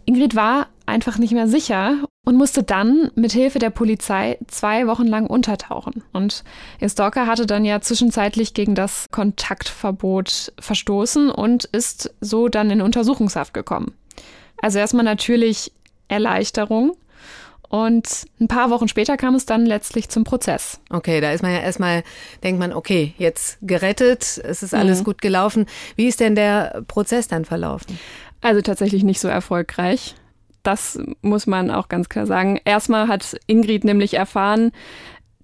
Ingrid 0.04 0.34
war 0.34 0.68
einfach 0.86 1.18
nicht 1.18 1.32
mehr 1.32 1.48
sicher 1.48 2.04
und 2.24 2.36
musste 2.36 2.62
dann 2.62 3.10
mit 3.14 3.32
Hilfe 3.32 3.58
der 3.58 3.70
Polizei 3.70 4.38
zwei 4.46 4.86
Wochen 4.86 5.06
lang 5.06 5.26
untertauchen. 5.26 6.02
Und 6.12 6.44
ihr 6.80 6.88
Stalker 6.88 7.26
hatte 7.26 7.46
dann 7.46 7.64
ja 7.64 7.80
zwischenzeitlich 7.80 8.54
gegen 8.54 8.74
das 8.74 9.06
Kontaktverbot 9.10 10.52
verstoßen 10.60 11.30
und 11.30 11.64
ist 11.64 12.14
so 12.20 12.48
dann 12.48 12.70
in 12.70 12.82
Untersuchungshaft 12.82 13.52
gekommen. 13.52 13.94
Also 14.60 14.78
erstmal 14.78 15.04
natürlich 15.04 15.72
Erleichterung, 16.08 16.96
und 17.68 18.26
ein 18.40 18.48
paar 18.48 18.70
Wochen 18.70 18.88
später 18.88 19.16
kam 19.16 19.34
es 19.34 19.46
dann 19.46 19.66
letztlich 19.66 20.08
zum 20.08 20.24
Prozess. 20.24 20.80
Okay, 20.90 21.20
da 21.20 21.32
ist 21.32 21.42
man 21.42 21.52
ja 21.52 21.60
erstmal, 21.60 22.02
denkt 22.42 22.60
man, 22.60 22.72
okay, 22.72 23.14
jetzt 23.18 23.58
gerettet, 23.62 24.40
es 24.44 24.62
ist 24.62 24.74
alles 24.74 25.00
mhm. 25.00 25.04
gut 25.04 25.20
gelaufen. 25.20 25.66
Wie 25.96 26.06
ist 26.06 26.20
denn 26.20 26.34
der 26.34 26.82
Prozess 26.86 27.28
dann 27.28 27.44
verlaufen? 27.44 27.98
Also 28.40 28.60
tatsächlich 28.60 29.02
nicht 29.02 29.20
so 29.20 29.28
erfolgreich. 29.28 30.14
Das 30.62 30.98
muss 31.22 31.46
man 31.46 31.70
auch 31.70 31.88
ganz 31.88 32.08
klar 32.08 32.26
sagen. 32.26 32.60
Erstmal 32.64 33.08
hat 33.08 33.36
Ingrid 33.46 33.84
nämlich 33.84 34.14
erfahren, 34.14 34.72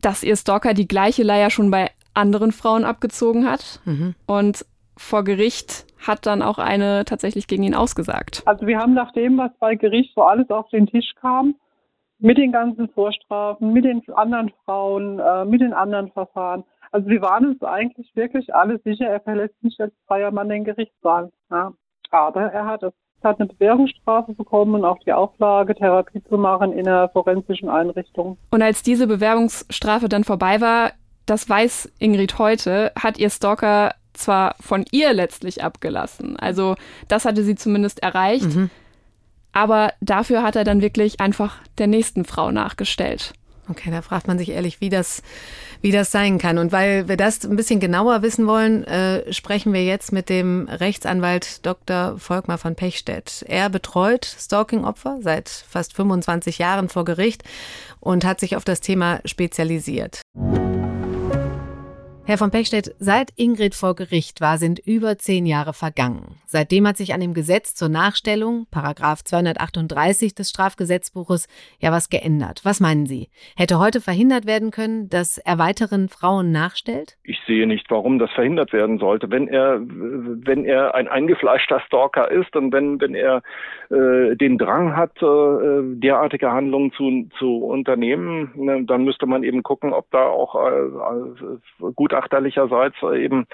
dass 0.01 0.23
ihr 0.23 0.37
Stalker 0.37 0.75
die 0.75 0.89
gleiche 0.89 1.23
Leier 1.23 1.51
schon 1.51 1.71
bei 1.71 1.91
anderen 2.15 2.53
Frauen 2.53 2.85
abgezogen 2.85 3.49
hat. 3.49 3.81
Mhm. 3.85 4.15
Und 4.27 4.67
vor 4.97 5.25
Gericht 5.25 5.87
hat 5.99 6.27
dann 6.27 6.43
auch 6.43 6.59
eine 6.59 7.05
tatsächlich 7.05 7.47
gegen 7.47 7.63
ihn 7.63 7.75
ausgesagt. 7.75 8.43
Also 8.45 8.67
wir 8.67 8.79
haben 8.79 8.95
nach 8.95 9.13
dem, 9.13 9.39
was 9.39 9.51
bei 9.59 9.77
Gericht 9.77 10.13
so 10.15 10.23
alles 10.23 10.51
auf 10.51 10.69
den 10.71 10.87
Tisch 10.87 11.15
kam, 11.21 11.55
mit 12.23 12.39
den 12.39 12.53
ganzen 12.53 12.89
Vorstrafen, 12.91 13.73
mit 13.73 13.85
den 13.85 14.03
anderen 14.15 14.53
Frauen, 14.65 15.19
äh, 15.19 15.45
mit 15.45 15.61
den 15.61 15.73
anderen 15.73 16.11
Verfahren. 16.13 16.65
Also 16.93 17.09
wir 17.09 17.21
waren 17.21 17.47
uns 17.47 17.63
eigentlich 17.63 18.11
wirklich 18.15 18.55
alle 18.55 18.79
sicher, 18.85 19.07
er 19.07 19.21
verlässt 19.21 19.61
nicht 19.63 19.81
als 19.81 19.93
freier 20.07 20.31
Mann 20.31 20.49
den 20.49 20.65
Gerichtssaal. 20.65 21.31
Ja. 21.51 21.73
Aber 22.11 22.43
er 22.43 22.67
hat 22.67 22.83
es. 22.83 22.93
hat 23.25 23.41
eine 23.41 23.49
Bewährungsstrafe 23.49 24.35
bekommen 24.35 24.75
und 24.75 24.85
auch 24.85 24.99
die 25.01 25.13
Auflage, 25.13 25.75
Therapie 25.75 26.23
zu 26.25 26.37
machen 26.37 26.73
in 26.73 26.87
einer 26.87 27.09
forensischen 27.09 27.69
Einrichtung. 27.69 28.37
Und 28.51 28.63
als 28.63 28.83
diese 28.83 29.07
Bewährungsstrafe 29.07 30.09
dann 30.09 30.25
vorbei 30.25 30.61
war, 30.61 30.93
das 31.27 31.49
weiß 31.49 31.93
Ingrid 31.99 32.39
heute, 32.39 32.93
hat 32.99 33.19
ihr 33.19 33.31
Stalker 33.31 33.95
zwar 34.13 34.55
von 34.61 34.85
ihr 34.91 35.13
letztlich 35.13 35.63
abgelassen. 35.63 36.37
Also 36.37 36.75
das 37.09 37.25
hatte 37.25 37.43
sie 37.43 37.55
zumindest 37.55 38.03
erreicht. 38.03 38.55
Mhm. 38.55 38.71
Aber 39.53 39.93
dafür 40.01 40.43
hat 40.43 40.57
er 40.57 40.65
dann 40.65 40.83
wirklich 40.83 41.21
einfach 41.21 41.59
der 41.79 41.87
nächsten 41.87 42.25
Frau 42.25 42.51
nachgestellt. 42.51 43.35
Okay, 43.69 43.91
da 43.91 44.03
fragt 44.03 44.27
man 44.27 44.39
sich 44.39 44.51
ehrlich, 44.51 44.81
wie 44.81 44.89
das, 44.89 45.23
wie 45.83 45.93
das 45.93 46.11
sein 46.11 46.39
kann. 46.39 46.59
Und 46.59 46.73
weil 46.73 47.09
wir 47.09 47.17
das 47.17 47.45
ein 47.45 47.55
bisschen 47.55 47.79
genauer 47.79 48.23
wissen 48.23 48.47
wollen, 48.47 48.85
äh, 48.85 49.33
sprechen 49.33 49.73
wir 49.73 49.85
jetzt 49.85 50.13
mit 50.13 50.29
dem 50.29 50.69
Rechtsanwalt 50.69 51.65
Dr. 51.65 52.19
Volkmar 52.19 52.59
von 52.59 52.75
Pechstedt. 52.75 53.45
Er 53.49 53.71
betreut 53.71 54.25
Stalking-Opfer 54.25 55.19
seit 55.23 55.49
fast 55.49 55.95
25 55.95 56.59
Jahren 56.59 56.89
vor 56.89 57.05
Gericht 57.05 57.45
und 58.01 58.25
hat 58.25 58.41
sich 58.41 58.57
auf 58.57 58.65
das 58.65 58.81
Thema 58.81 59.21
spezialisiert. 59.25 60.23
Herr 62.25 62.39
von 62.39 62.53
Pechstedt, 62.53 62.95
seit 63.01 63.33
Ingrid 63.37 63.75
vor 63.75 63.97
Gericht 63.97 64.41
war, 64.41 64.57
sind 64.57 64.79
über 64.79 65.19
zehn 65.19 65.45
Jahre 65.45 65.73
vergangen. 65.73 66.37
Seitdem 66.47 66.87
hat 66.87 66.97
sich 66.97 67.15
an 67.15 67.21
dem 67.21 67.35
Gesetz 67.35 67.75
zur 67.75 67.89
Nachstellung, 67.89 68.67
Paragraph 68.71 69.25
238 69.25 70.33
des 70.33 70.51
Strafgesetzbuches, 70.51 71.49
ja 71.81 71.91
was 71.91 72.11
geändert. 72.11 72.61
Was 72.63 72.79
meinen 72.79 73.07
Sie? 73.07 73.29
Hätte 73.57 73.81
heute 73.81 74.01
verhindert 74.01 74.47
werden 74.47 74.71
können, 74.71 75.09
dass 75.09 75.39
er 75.39 75.59
weiteren 75.59 76.09
Frauen 76.09 76.53
nachstellt? 76.53 77.17
Ich 77.25 77.41
sehe 77.45 77.67
nicht, 77.67 77.91
warum 77.91 78.21
das 78.21 78.31
verhindert 78.31 78.73
werden 78.73 78.99
sollte. 78.99 79.29
Wenn 79.29 79.49
er, 79.49 79.81
wenn 79.81 80.65
er 80.65 80.95
ein 80.95 81.09
eingefleischter 81.09 81.81
Stalker 81.81 82.31
ist 82.31 82.55
und 82.55 82.73
wenn, 82.73 83.01
wenn 83.01 83.17
er 83.17 83.43
äh, 83.91 84.37
den 84.37 84.59
Drang 84.59 84.95
hat, 84.95 85.21
äh, 85.21 85.97
derartige 85.97 86.53
Handlungen 86.53 86.93
zu, 86.93 87.29
zu 87.37 87.65
unternehmen, 87.65 88.53
ne, 88.55 88.85
dann 88.85 89.03
müsste 89.03 89.27
man 89.27 89.43
eben 89.43 89.65
gucken, 89.65 89.93
ob 89.93 90.09
da 90.13 90.27
auch 90.27 90.55
äh, 90.55 91.91
gut 91.97 92.12
gutachterlicherseits 92.13 92.97
eben, 93.15 93.47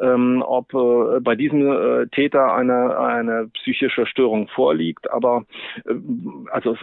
ähm, 0.00 0.44
ob 0.46 0.74
äh, 0.74 1.20
bei 1.20 1.34
diesem 1.34 1.62
äh, 1.62 2.06
Täter 2.08 2.54
eine, 2.54 2.98
eine 2.98 3.48
psychische 3.54 4.06
Störung 4.06 4.48
vorliegt. 4.48 5.10
Aber 5.10 5.44
äh, 5.86 5.94
also 6.50 6.72
es, 6.72 6.78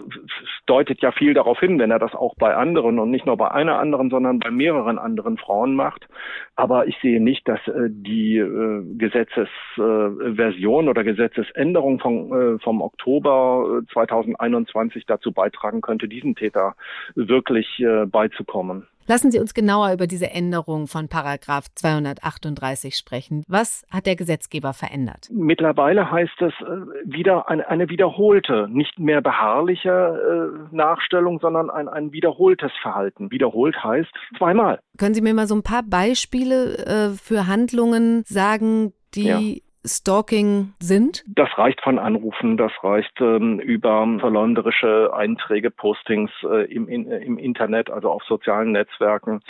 deutet 0.65 1.01
ja 1.01 1.12
viel 1.12 1.33
darauf 1.33 1.59
hin, 1.59 1.77
wenn 1.79 1.91
er 1.91 2.00
das 2.00 2.13
auch 2.13 2.36
bei 2.36 2.55
anderen 2.55 3.00
und 3.00 3.12
nicht 3.12 3.25
nur 3.25 3.38
bei 3.38 3.51
einer 3.51 3.77
anderen, 3.79 4.09
sondern 4.09 4.39
bei 4.39 4.50
mehreren 4.51 4.98
anderen 4.98 5.38
Frauen 5.38 5.75
macht. 5.75 6.07
Aber 6.55 6.88
ich 6.88 6.98
sehe 7.01 7.21
nicht, 7.21 7.48
dass 7.48 7.59
äh, 7.67 7.89
die 7.89 8.38
äh, 8.38 8.83
Gesetzesversion 8.98 10.88
äh, 10.88 10.89
oder 10.89 11.03
Gesetzesänderung 11.03 12.00
von, 12.00 12.31
äh, 12.31 12.59
vom 12.59 12.81
Oktober 12.81 13.81
2021 13.93 15.05
dazu 15.05 15.31
beitragen 15.31 15.81
könnte, 15.81 16.07
diesen 16.07 16.36
Täter 16.36 16.75
wirklich 17.15 17.79
äh, 17.79 18.05
beizukommen. 18.05 18.88
Lassen 19.10 19.32
Sie 19.32 19.39
uns 19.39 19.56
genauer 19.56 19.92
über 19.92 20.06
diese 20.06 20.30
Änderung 20.30 20.86
von 20.86 21.08
Paragraph 21.08 21.66
238 21.74 22.96
sprechen. 22.96 23.44
Was 23.48 23.84
hat 23.89 24.06
der 24.06 24.16
Gesetzgeber 24.16 24.72
verändert? 24.72 25.30
Mittlerweile 25.32 26.12
heißt 26.12 26.39
es 26.42 26.54
äh, 26.62 26.66
wieder 27.06 27.50
eine, 27.50 27.68
eine 27.68 27.89
wiederholte, 27.89 28.68
nicht 28.70 29.00
mehr 29.00 29.22
beharrliche 29.22 29.89
äh, 29.89 30.75
Nachstellung, 30.75 31.39
sondern 31.39 31.72
ein, 31.72 31.89
ein 31.89 32.12
wiederholtes 32.12 32.72
Verhalten. 32.84 33.32
Wiederholt 33.32 33.84
heißt 33.84 34.12
zweimal. 34.38 34.80
Können 35.00 35.16
Sie 35.16 35.22
mir 35.22 35.34
mal 35.34 35.48
so 35.48 35.56
ein 35.56 35.63
paar 35.63 35.82
Beispiele 35.82 36.78
äh, 36.78 37.10
für 37.16 37.48
Handlungen 37.48 38.22
sagen, 38.28 38.94
die 39.16 39.24
ja 39.24 39.39
Stalking 39.86 40.74
sind? 40.79 41.24
Das 41.27 41.50
reicht 41.57 41.81
von 41.81 42.00
Anrufen, 42.00 42.57
das 42.57 42.71
reicht 42.83 43.21
ähm, 43.21 43.59
über 43.59 44.05
verleumderische 44.19 45.13
Einträge, 45.13 45.71
Postings 45.71 46.31
äh, 46.43 46.65
im, 46.71 46.88
in, 46.89 47.09
im 47.09 47.38
Internet, 47.38 47.89
also 47.89 48.12
auf 48.12 48.24
sozialen 48.24 48.74
Netzwerken, 48.74 49.41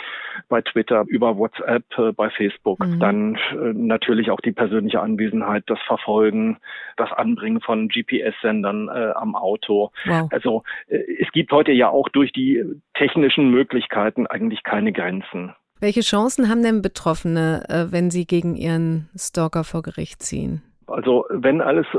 bei 0.48 0.62
Twitter, 0.62 1.04
über 1.08 1.36
WhatsApp, 1.36 1.84
äh, 1.98 2.12
bei 2.12 2.30
Facebook. 2.30 2.78
Mhm. 2.78 3.00
Dann 3.00 3.34
äh, 3.34 3.72
natürlich 3.74 4.30
auch 4.30 4.40
die 4.40 4.52
persönliche 4.52 5.00
Anwesenheit, 5.00 5.64
das 5.66 5.80
Verfolgen, 5.86 6.58
das 6.96 7.10
Anbringen 7.12 7.60
von 7.60 7.88
GPS-Sendern 7.88 8.88
äh, 8.88 9.12
am 9.16 9.34
Auto. 9.34 9.90
Wow. 10.04 10.28
Also 10.30 10.62
äh, 10.88 10.98
es 11.20 11.30
gibt 11.32 11.50
heute 11.50 11.72
ja 11.72 11.88
auch 11.88 12.08
durch 12.08 12.32
die 12.32 12.62
technischen 12.94 13.50
Möglichkeiten 13.50 14.26
eigentlich 14.26 14.62
keine 14.62 14.92
Grenzen. 14.92 15.54
Welche 15.80 16.02
Chancen 16.02 16.48
haben 16.48 16.62
denn 16.62 16.82
Betroffene, 16.82 17.68
äh, 17.68 17.90
wenn 17.90 18.10
sie 18.10 18.26
gegen 18.26 18.54
ihren 18.54 19.08
Stalker 19.16 19.64
vor 19.64 19.82
Gericht 19.82 20.22
ziehen? 20.22 20.62
Also 20.90 21.26
wenn 21.30 21.60
alles 21.60 21.86
äh, 21.94 21.98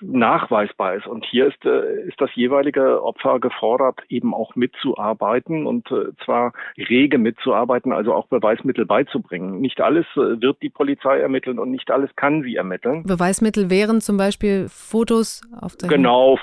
nachweisbar 0.00 0.94
ist 0.94 1.06
und 1.06 1.24
hier 1.24 1.46
ist, 1.46 1.64
äh, 1.64 2.08
ist 2.08 2.20
das 2.20 2.30
jeweilige 2.34 3.02
Opfer 3.02 3.38
gefordert, 3.38 4.00
eben 4.08 4.34
auch 4.34 4.56
mitzuarbeiten 4.56 5.66
und 5.66 5.90
äh, 5.90 6.12
zwar 6.24 6.52
rege 6.76 7.18
mitzuarbeiten, 7.18 7.92
also 7.92 8.14
auch 8.14 8.26
Beweismittel 8.28 8.86
beizubringen. 8.86 9.60
Nicht 9.60 9.80
alles 9.80 10.06
wird 10.14 10.62
die 10.62 10.70
Polizei 10.70 11.20
ermitteln 11.20 11.58
und 11.58 11.70
nicht 11.70 11.90
alles 11.90 12.10
kann 12.16 12.42
sie 12.42 12.56
ermitteln. 12.56 13.02
Beweismittel 13.04 13.70
wären 13.70 14.00
zum 14.00 14.16
Beispiel 14.16 14.66
Fotos 14.68 15.42
auf 15.60 15.76
der 15.76 15.88
Genau, 15.88 16.38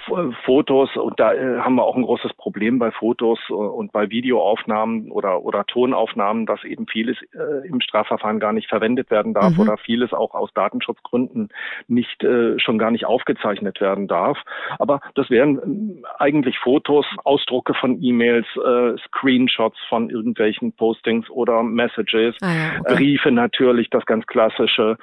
Fotos 0.45 0.95
und 0.95 1.19
da 1.19 1.31
haben 1.59 1.75
wir 1.75 1.83
auch 1.83 1.95
ein 1.95 2.03
großes 2.03 2.33
Problem 2.33 2.79
bei 2.79 2.91
Fotos 2.91 3.39
und 3.49 3.91
bei 3.91 4.09
Videoaufnahmen 4.09 5.11
oder, 5.11 5.43
oder 5.43 5.65
Tonaufnahmen, 5.65 6.45
dass 6.45 6.63
eben 6.63 6.87
vieles 6.87 7.17
im 7.63 7.81
Strafverfahren 7.81 8.39
gar 8.39 8.53
nicht 8.53 8.69
verwendet 8.69 9.09
werden 9.09 9.33
darf 9.33 9.53
mhm. 9.53 9.61
oder 9.61 9.77
vieles 9.77 10.13
auch 10.13 10.33
aus 10.33 10.53
Datenschutzgründen 10.53 11.49
nicht 11.87 12.23
äh, 12.23 12.59
schon 12.59 12.77
gar 12.77 12.91
nicht 12.91 13.05
aufgezeichnet 13.05 13.81
werden 13.81 14.07
darf. 14.07 14.37
Aber 14.79 15.01
das 15.15 15.29
wären 15.29 16.03
äh, 16.03 16.07
eigentlich 16.19 16.57
Fotos, 16.59 17.05
Ausdrucke 17.23 17.73
von 17.73 18.01
E-Mails, 18.01 18.45
äh, 18.55 18.97
Screenshots 19.07 19.77
von 19.89 20.09
irgendwelchen 20.09 20.73
Postings 20.73 21.29
oder 21.29 21.63
Messages, 21.63 22.35
ah 22.41 22.53
ja, 22.53 22.79
okay. 22.79 22.95
Briefe 22.95 23.31
natürlich, 23.31 23.89
das 23.89 24.05
ganz 24.05 24.25
klassische, 24.27 24.97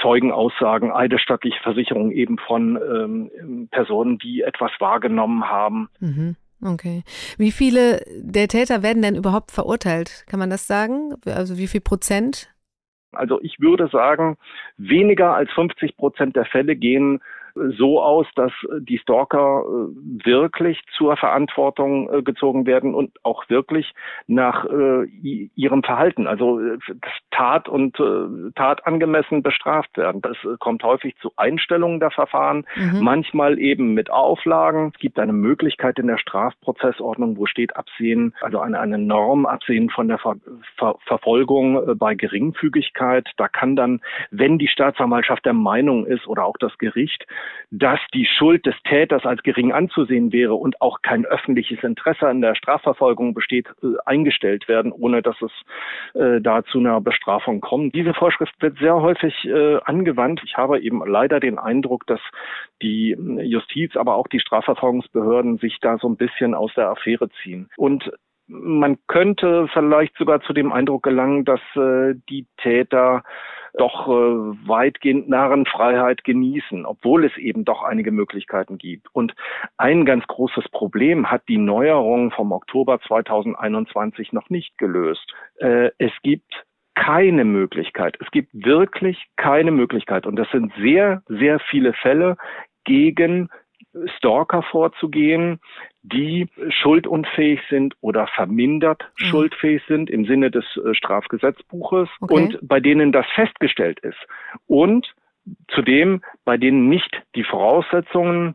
Zeugenaussagen, 0.00 0.92
eidesstattliche 0.92 1.60
Versicherungen 1.62 2.12
eben 2.12 2.38
von 2.38 2.76
ähm, 2.76 3.68
Personen, 3.70 4.18
die 4.18 4.42
etwas 4.42 4.70
wahrgenommen 4.78 5.48
haben. 5.48 5.88
Mhm. 6.00 6.36
Okay. 6.64 7.04
Wie 7.36 7.52
viele 7.52 8.02
der 8.20 8.48
Täter 8.48 8.82
werden 8.82 9.02
denn 9.02 9.14
überhaupt 9.14 9.52
verurteilt? 9.52 10.24
Kann 10.26 10.40
man 10.40 10.50
das 10.50 10.66
sagen? 10.66 11.14
Also 11.24 11.56
wie 11.56 11.68
viel 11.68 11.80
Prozent? 11.80 12.48
Also 13.12 13.40
ich 13.42 13.60
würde 13.60 13.88
sagen, 13.88 14.36
weniger 14.76 15.34
als 15.34 15.50
50 15.52 15.96
Prozent 15.96 16.36
der 16.36 16.44
Fälle 16.44 16.76
gehen 16.76 17.20
so 17.76 18.02
aus, 18.02 18.26
dass 18.34 18.52
die 18.80 18.98
Stalker 18.98 19.62
äh, 19.62 20.26
wirklich 20.26 20.80
zur 20.96 21.16
Verantwortung 21.16 22.12
äh, 22.12 22.22
gezogen 22.22 22.66
werden 22.66 22.94
und 22.94 23.12
auch 23.22 23.48
wirklich 23.48 23.92
nach 24.26 24.64
äh, 24.66 25.04
ihrem 25.54 25.82
Verhalten, 25.82 26.26
also 26.26 26.60
Tat 27.30 27.68
und 27.68 27.96
Tat 28.54 28.86
angemessen 28.86 29.42
bestraft 29.42 29.96
werden. 29.96 30.20
Das 30.22 30.36
kommt 30.58 30.82
häufig 30.82 31.16
zu 31.18 31.32
Einstellungen 31.36 32.00
der 32.00 32.10
Verfahren, 32.10 32.66
mhm. 32.74 33.00
manchmal 33.00 33.58
eben 33.58 33.94
mit 33.94 34.10
Auflagen. 34.10 34.92
Es 34.94 35.00
gibt 35.00 35.18
eine 35.18 35.32
Möglichkeit 35.32 35.98
in 35.98 36.06
der 36.06 36.18
Strafprozessordnung, 36.18 37.36
wo 37.36 37.46
steht 37.46 37.76
Absehen, 37.76 38.34
also 38.40 38.60
eine, 38.60 38.80
eine 38.80 38.98
Norm 38.98 39.46
Absehen 39.46 39.90
von 39.90 40.08
der 40.08 40.18
Ver 40.18 40.36
Ver 40.76 40.96
Verfolgung 41.06 41.96
bei 41.96 42.14
Geringfügigkeit. 42.14 43.28
Da 43.36 43.48
kann 43.48 43.76
dann, 43.76 44.00
wenn 44.30 44.58
die 44.58 44.68
Staatsanwaltschaft 44.68 45.44
der 45.44 45.52
Meinung 45.52 46.06
ist 46.06 46.26
oder 46.26 46.44
auch 46.44 46.56
das 46.58 46.76
Gericht, 46.78 47.26
dass 47.70 48.00
die 48.14 48.26
Schuld 48.26 48.64
des 48.66 48.74
Täters 48.84 49.24
als 49.24 49.42
gering 49.42 49.72
anzusehen 49.72 50.32
wäre 50.32 50.54
und 50.54 50.80
auch 50.80 51.02
kein 51.02 51.26
öffentliches 51.26 51.82
Interesse 51.82 52.26
an 52.26 52.40
der 52.40 52.54
Strafverfolgung 52.54 53.34
besteht, 53.34 53.66
äh, 53.82 53.96
eingestellt 54.06 54.68
werden, 54.68 54.92
ohne 54.92 55.22
dass 55.22 55.36
es 55.42 55.52
äh, 56.14 56.40
da 56.40 56.64
zu 56.64 56.78
einer 56.78 57.00
Bestrafung 57.00 57.60
kommt. 57.60 57.94
Diese 57.94 58.14
Vorschrift 58.14 58.54
wird 58.60 58.78
sehr 58.78 58.96
häufig 58.96 59.44
äh, 59.44 59.76
angewandt. 59.84 60.40
Ich 60.44 60.56
habe 60.56 60.80
eben 60.80 61.02
leider 61.06 61.40
den 61.40 61.58
Eindruck, 61.58 62.06
dass 62.06 62.20
die 62.82 63.16
Justiz, 63.42 63.96
aber 63.96 64.14
auch 64.14 64.28
die 64.28 64.40
Strafverfolgungsbehörden 64.40 65.58
sich 65.58 65.78
da 65.80 65.98
so 65.98 66.08
ein 66.08 66.16
bisschen 66.16 66.54
aus 66.54 66.72
der 66.74 66.88
Affäre 66.88 67.28
ziehen. 67.42 67.68
Und 67.76 68.10
man 68.48 68.98
könnte 69.06 69.68
vielleicht 69.72 70.16
sogar 70.16 70.40
zu 70.40 70.52
dem 70.52 70.72
Eindruck 70.72 71.02
gelangen, 71.02 71.44
dass 71.44 71.60
äh, 71.76 72.14
die 72.28 72.46
Täter 72.56 73.22
doch 73.74 74.08
äh, 74.08 74.68
weitgehend 74.68 75.28
Narrenfreiheit 75.28 76.24
genießen, 76.24 76.86
obwohl 76.86 77.24
es 77.24 77.36
eben 77.36 77.64
doch 77.64 77.82
einige 77.82 78.10
Möglichkeiten 78.10 78.78
gibt. 78.78 79.06
Und 79.12 79.34
ein 79.76 80.04
ganz 80.04 80.26
großes 80.26 80.68
Problem 80.70 81.30
hat 81.30 81.42
die 81.48 81.58
Neuerung 81.58 82.30
vom 82.30 82.52
Oktober 82.52 83.00
2021 83.00 84.32
noch 84.32 84.48
nicht 84.50 84.76
gelöst. 84.78 85.32
Äh, 85.58 85.90
es 85.98 86.12
gibt 86.22 86.64
keine 86.94 87.44
Möglichkeit. 87.44 88.16
Es 88.20 88.30
gibt 88.32 88.50
wirklich 88.52 89.26
keine 89.36 89.70
Möglichkeit. 89.70 90.26
Und 90.26 90.36
das 90.36 90.50
sind 90.50 90.72
sehr, 90.80 91.22
sehr 91.28 91.60
viele 91.60 91.92
Fälle 91.92 92.36
gegen 92.84 93.50
Stalker 94.16 94.62
vorzugehen, 94.62 95.60
die 96.12 96.48
schuldunfähig 96.68 97.60
sind 97.68 97.94
oder 98.00 98.26
vermindert 98.28 99.02
mhm. 99.18 99.24
schuldfähig 99.24 99.82
sind 99.88 100.10
im 100.10 100.24
Sinne 100.26 100.50
des 100.50 100.64
äh, 100.76 100.94
Strafgesetzbuches 100.94 102.08
okay. 102.20 102.34
und 102.34 102.58
bei 102.62 102.80
denen 102.80 103.12
das 103.12 103.26
festgestellt 103.34 104.00
ist. 104.00 104.18
Und 104.66 105.14
zudem 105.68 106.22
bei 106.44 106.56
denen 106.56 106.88
nicht 106.88 107.22
die 107.34 107.44
Voraussetzungen 107.44 108.54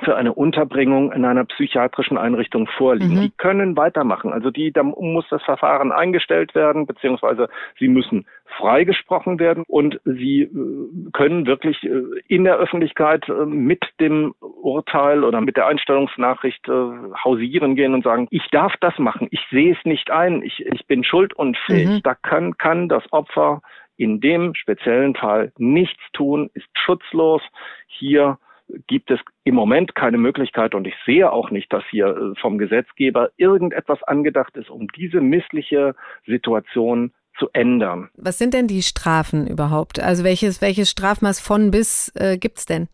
für 0.00 0.16
eine 0.16 0.32
Unterbringung 0.32 1.12
in 1.12 1.24
einer 1.24 1.44
psychiatrischen 1.44 2.16
Einrichtung 2.16 2.66
vorliegen. 2.66 3.16
Mhm. 3.16 3.20
Die 3.20 3.30
können 3.30 3.76
weitermachen. 3.76 4.32
Also 4.32 4.50
die, 4.50 4.72
da 4.72 4.82
muss 4.82 5.26
das 5.30 5.42
Verfahren 5.42 5.92
eingestellt 5.92 6.54
werden, 6.54 6.86
beziehungsweise 6.86 7.48
sie 7.78 7.88
müssen 7.88 8.26
freigesprochen 8.56 9.38
werden 9.38 9.64
und 9.66 10.00
sie 10.04 10.42
äh, 10.42 11.10
können 11.12 11.46
wirklich 11.46 11.82
äh, 11.84 12.02
in 12.26 12.44
der 12.44 12.56
Öffentlichkeit 12.56 13.28
äh, 13.28 13.44
mit 13.44 13.84
dem 14.00 14.34
Urteil 14.40 15.24
oder 15.24 15.40
mit 15.40 15.56
der 15.56 15.66
Einstellungsnachricht 15.66 16.66
hausieren 16.68 17.76
gehen 17.76 17.94
und 17.94 18.04
sagen, 18.04 18.28
ich 18.30 18.46
darf 18.50 18.74
das 18.80 18.98
machen, 18.98 19.28
ich 19.30 19.40
sehe 19.50 19.72
es 19.72 19.84
nicht 19.84 20.10
ein, 20.10 20.42
ich, 20.42 20.64
ich 20.66 20.86
bin 20.86 21.04
schuldunfähig. 21.04 21.88
Mhm. 21.88 22.00
Da 22.02 22.14
kann, 22.14 22.56
kann 22.56 22.88
das 22.88 23.04
Opfer 23.12 23.62
in 23.96 24.20
dem 24.20 24.54
speziellen 24.54 25.14
Fall 25.14 25.52
nichts 25.58 26.02
tun, 26.12 26.50
ist 26.54 26.66
schutzlos. 26.74 27.42
Hier 27.86 28.38
gibt 28.86 29.10
es 29.10 29.20
im 29.44 29.54
Moment 29.54 29.94
keine 29.94 30.18
Möglichkeit 30.18 30.74
und 30.74 30.86
ich 30.86 30.94
sehe 31.04 31.30
auch 31.30 31.50
nicht, 31.50 31.72
dass 31.72 31.84
hier 31.90 32.06
äh, 32.06 32.40
vom 32.40 32.58
Gesetzgeber 32.58 33.30
irgendetwas 33.36 34.02
angedacht 34.04 34.56
ist, 34.56 34.70
um 34.70 34.88
diese 34.88 35.20
missliche 35.20 35.94
Situation 36.26 37.12
zu 37.38 37.48
ändern. 37.52 38.10
Was 38.14 38.38
sind 38.38 38.54
denn 38.54 38.66
die 38.66 38.82
Strafen 38.82 39.46
überhaupt? 39.46 40.00
Also 40.00 40.24
welches, 40.24 40.60
welches 40.60 40.90
Strafmaß 40.90 41.40
von 41.40 41.70
bis 41.70 42.12
äh, 42.14 42.36
gibt 42.36 42.58
es 42.58 42.66
denn? 42.66 42.88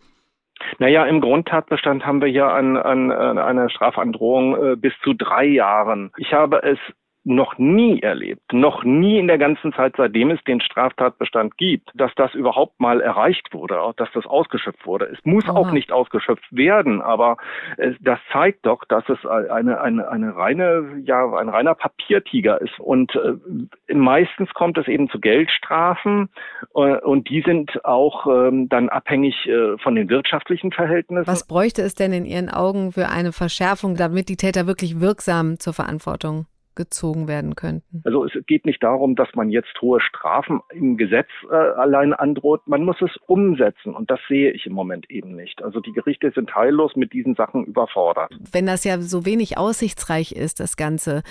Naja, 0.78 1.06
im 1.06 1.20
Grundtatbestand 1.20 2.04
haben 2.04 2.20
wir 2.20 2.28
ja 2.28 2.52
an, 2.52 2.76
an, 2.76 3.10
an 3.10 3.38
eine 3.38 3.70
Strafandrohung 3.70 4.72
äh, 4.72 4.76
bis 4.76 4.92
zu 5.02 5.14
drei 5.14 5.44
Jahren. 5.44 6.10
Ich 6.16 6.32
habe 6.32 6.62
es 6.62 6.78
noch 7.24 7.58
nie 7.58 8.00
erlebt, 8.00 8.52
noch 8.52 8.84
nie 8.84 9.18
in 9.18 9.26
der 9.26 9.38
ganzen 9.38 9.72
Zeit, 9.74 9.94
seitdem 9.96 10.30
es 10.30 10.42
den 10.44 10.60
Straftatbestand 10.60 11.58
gibt, 11.58 11.90
dass 11.94 12.10
das 12.16 12.32
überhaupt 12.34 12.80
mal 12.80 13.00
erreicht 13.00 13.52
wurde, 13.52 13.78
dass 13.96 14.08
das 14.14 14.24
ausgeschöpft 14.24 14.86
wurde. 14.86 15.06
Es 15.06 15.18
muss 15.24 15.44
Aha. 15.46 15.56
auch 15.56 15.70
nicht 15.70 15.92
ausgeschöpft 15.92 16.46
werden, 16.50 17.02
aber 17.02 17.36
es, 17.76 17.94
das 18.00 18.18
zeigt 18.32 18.64
doch, 18.64 18.84
dass 18.88 19.04
es 19.08 19.26
eine, 19.26 19.80
eine, 19.80 20.08
eine 20.08 20.36
reine, 20.36 21.02
ja, 21.04 21.30
ein 21.34 21.48
reiner 21.48 21.74
Papiertiger 21.74 22.60
ist. 22.62 22.78
Und 22.80 23.14
äh, 23.16 23.94
meistens 23.94 24.52
kommt 24.54 24.78
es 24.78 24.88
eben 24.88 25.10
zu 25.10 25.20
Geldstrafen 25.20 26.30
äh, 26.74 26.98
und 27.00 27.28
die 27.28 27.42
sind 27.42 27.84
auch 27.84 28.26
ähm, 28.26 28.68
dann 28.68 28.88
abhängig 28.88 29.46
äh, 29.46 29.76
von 29.78 29.96
den 29.96 30.08
wirtschaftlichen 30.08 30.72
Verhältnissen. 30.72 31.26
Was 31.26 31.46
bräuchte 31.46 31.82
es 31.82 31.94
denn 31.94 32.12
in 32.12 32.24
Ihren 32.24 32.48
Augen 32.48 32.92
für 32.92 33.08
eine 33.08 33.32
Verschärfung, 33.32 33.96
damit 33.96 34.28
die 34.30 34.36
Täter 34.36 34.66
wirklich 34.66 35.00
wirksam 35.00 35.58
zur 35.58 35.74
Verantwortung 35.74 36.46
gezogen 36.78 37.28
werden 37.28 37.56
könnten? 37.56 38.00
Also 38.04 38.24
es 38.24 38.32
geht 38.46 38.64
nicht 38.64 38.82
darum, 38.82 39.16
dass 39.16 39.28
man 39.34 39.50
jetzt 39.50 39.78
hohe 39.82 40.00
Strafen 40.00 40.60
im 40.72 40.96
Gesetz 40.96 41.28
äh, 41.50 41.54
allein 41.54 42.14
androht. 42.14 42.66
Man 42.66 42.84
muss 42.84 43.02
es 43.02 43.10
umsetzen 43.26 43.94
und 43.94 44.10
das 44.10 44.20
sehe 44.28 44.52
ich 44.52 44.64
im 44.64 44.72
Moment 44.72 45.10
eben 45.10 45.34
nicht. 45.36 45.62
Also 45.62 45.80
die 45.80 45.92
Gerichte 45.92 46.30
sind 46.34 46.54
heillos 46.54 46.96
mit 46.96 47.12
diesen 47.12 47.34
Sachen 47.34 47.64
überfordert. 47.66 48.32
Wenn 48.52 48.64
das 48.64 48.84
ja 48.84 48.98
so 49.00 49.26
wenig 49.26 49.58
aussichtsreich 49.58 50.32
ist, 50.32 50.60
das 50.60 50.76
Ganze, 50.76 51.22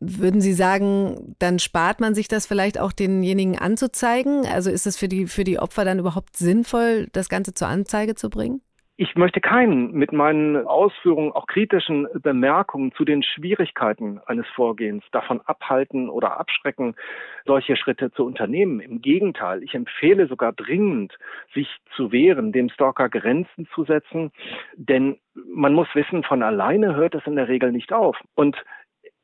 würden 0.00 0.42
Sie 0.42 0.52
sagen, 0.52 1.34
dann 1.38 1.58
spart 1.58 2.00
man 2.00 2.14
sich 2.14 2.28
das 2.28 2.46
vielleicht 2.46 2.78
auch 2.78 2.92
denjenigen 2.92 3.56
anzuzeigen? 3.58 4.44
Also 4.52 4.70
ist 4.70 4.86
es 4.86 4.98
für 4.98 5.08
die, 5.08 5.26
für 5.26 5.44
die 5.44 5.58
Opfer 5.58 5.84
dann 5.84 6.00
überhaupt 6.00 6.36
sinnvoll, 6.36 7.06
das 7.12 7.28
Ganze 7.28 7.54
zur 7.54 7.68
Anzeige 7.68 8.16
zu 8.16 8.28
bringen? 8.28 8.60
Ich 8.98 9.14
möchte 9.14 9.42
keinen 9.42 9.92
mit 9.92 10.12
meinen 10.12 10.66
Ausführungen, 10.66 11.30
auch 11.32 11.46
kritischen 11.46 12.08
Bemerkungen 12.14 12.92
zu 12.92 13.04
den 13.04 13.22
Schwierigkeiten 13.22 14.22
eines 14.24 14.46
Vorgehens 14.54 15.04
davon 15.12 15.42
abhalten 15.44 16.08
oder 16.08 16.40
abschrecken, 16.40 16.94
solche 17.44 17.76
Schritte 17.76 18.10
zu 18.12 18.24
unternehmen. 18.24 18.80
Im 18.80 19.02
Gegenteil, 19.02 19.62
ich 19.62 19.74
empfehle 19.74 20.28
sogar 20.28 20.54
dringend, 20.54 21.12
sich 21.52 21.68
zu 21.94 22.10
wehren, 22.10 22.52
dem 22.52 22.70
Stalker 22.70 23.10
Grenzen 23.10 23.68
zu 23.74 23.84
setzen, 23.84 24.32
denn 24.76 25.18
man 25.46 25.74
muss 25.74 25.88
wissen, 25.94 26.22
von 26.22 26.42
alleine 26.42 26.96
hört 26.96 27.14
es 27.14 27.26
in 27.26 27.36
der 27.36 27.48
Regel 27.48 27.72
nicht 27.72 27.92
auf. 27.92 28.16
Und 28.34 28.56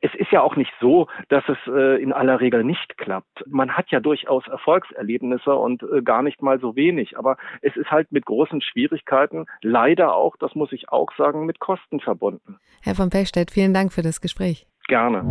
es 0.03 0.13
ist 0.15 0.31
ja 0.31 0.41
auch 0.41 0.57
nicht 0.57 0.71
so, 0.81 1.07
dass 1.29 1.43
es 1.47 1.57
äh, 1.65 2.01
in 2.03 2.11
aller 2.11 2.41
Regel 2.41 2.65
nicht 2.65 2.97
klappt. 2.97 3.45
Man 3.47 3.71
hat 3.71 3.89
ja 3.89 4.01
durchaus 4.01 4.45
Erfolgserlebnisse 4.47 5.55
und 5.55 5.81
äh, 5.83 6.01
gar 6.01 6.21
nicht 6.21 6.41
mal 6.41 6.59
so 6.59 6.75
wenig. 6.75 7.17
Aber 7.17 7.37
es 7.61 7.75
ist 7.77 7.89
halt 7.89 8.11
mit 8.11 8.25
großen 8.25 8.61
Schwierigkeiten, 8.61 9.45
leider 9.61 10.13
auch, 10.13 10.35
das 10.35 10.55
muss 10.55 10.73
ich 10.73 10.89
auch 10.89 11.09
sagen, 11.17 11.45
mit 11.45 11.59
Kosten 11.59 12.01
verbunden. 12.01 12.57
Herr 12.81 12.95
von 12.95 13.09
Pechstedt, 13.09 13.49
vielen 13.49 13.73
Dank 13.73 13.93
für 13.93 14.01
das 14.01 14.19
Gespräch. 14.19 14.67
Gerne. 14.89 15.23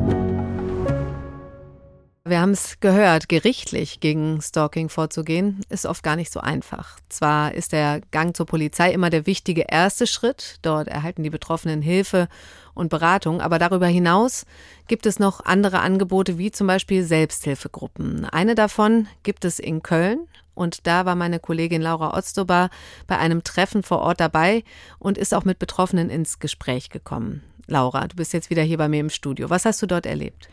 Wir 2.24 2.40
haben 2.40 2.52
es 2.52 2.78
gehört, 2.78 3.28
gerichtlich 3.28 3.98
gegen 3.98 4.40
Stalking 4.40 4.88
vorzugehen, 4.88 5.61
ist 5.70 5.87
oft 5.87 6.04
gar 6.04 6.14
nicht 6.14 6.32
so 6.32 6.38
einfach. 6.38 7.00
Zwar 7.08 7.52
ist 7.52 7.72
der 7.72 8.00
Gang 8.12 8.37
zur 8.37 8.46
Polizei 8.46 8.92
immer 8.92 9.11
der 9.11 9.26
wichtige 9.26 9.62
erste 9.62 10.06
Schritt, 10.06 10.61
dort 10.62 10.87
erhalten 10.87 11.24
die 11.24 11.30
Betroffenen 11.30 11.82
Hilfe 11.82 12.28
und 12.74 12.90
Beratung, 12.90 13.40
aber 13.40 13.58
darüber 13.58 13.88
hinaus 13.88 14.46
gibt 14.87 15.06
es 15.06 15.18
noch 15.18 15.44
andere 15.44 15.80
Angebote 15.80 16.38
wie 16.38 16.52
zum 16.52 16.68
Beispiel 16.68 17.02
Selbsthilfegruppen. 17.02 18.24
Eine 18.26 18.54
davon 18.54 19.08
gibt 19.24 19.44
es 19.44 19.58
in 19.58 19.82
Köln 19.82 20.28
und 20.54 20.87
da 20.87 21.04
war 21.04 21.16
meine 21.16 21.40
Kollegin 21.40 21.82
Laura 21.82 22.16
Otzdober 22.16 22.70
bei 23.08 23.18
einem 23.18 23.42
Treffen 23.42 23.82
vor 23.82 23.98
Ort 23.98 24.20
dabei 24.20 24.62
und 25.00 25.18
ist 25.18 25.35
auch 25.35 25.44
mit 25.44 25.58
Betroffenen 25.58 26.08
ins 26.08 26.38
Gespräch 26.38 26.88
gekommen. 26.88 27.42
Laura, 27.66 28.06
du 28.06 28.14
bist 28.14 28.32
jetzt 28.32 28.48
wieder 28.48 28.62
hier 28.62 28.78
bei 28.78 28.87
mir 28.87 29.00
im 29.00 29.11
Studio. 29.11 29.50
Was 29.50 29.64
hast 29.64 29.82
du 29.82 29.87
dort 29.87 30.06
erlebt? 30.06 30.48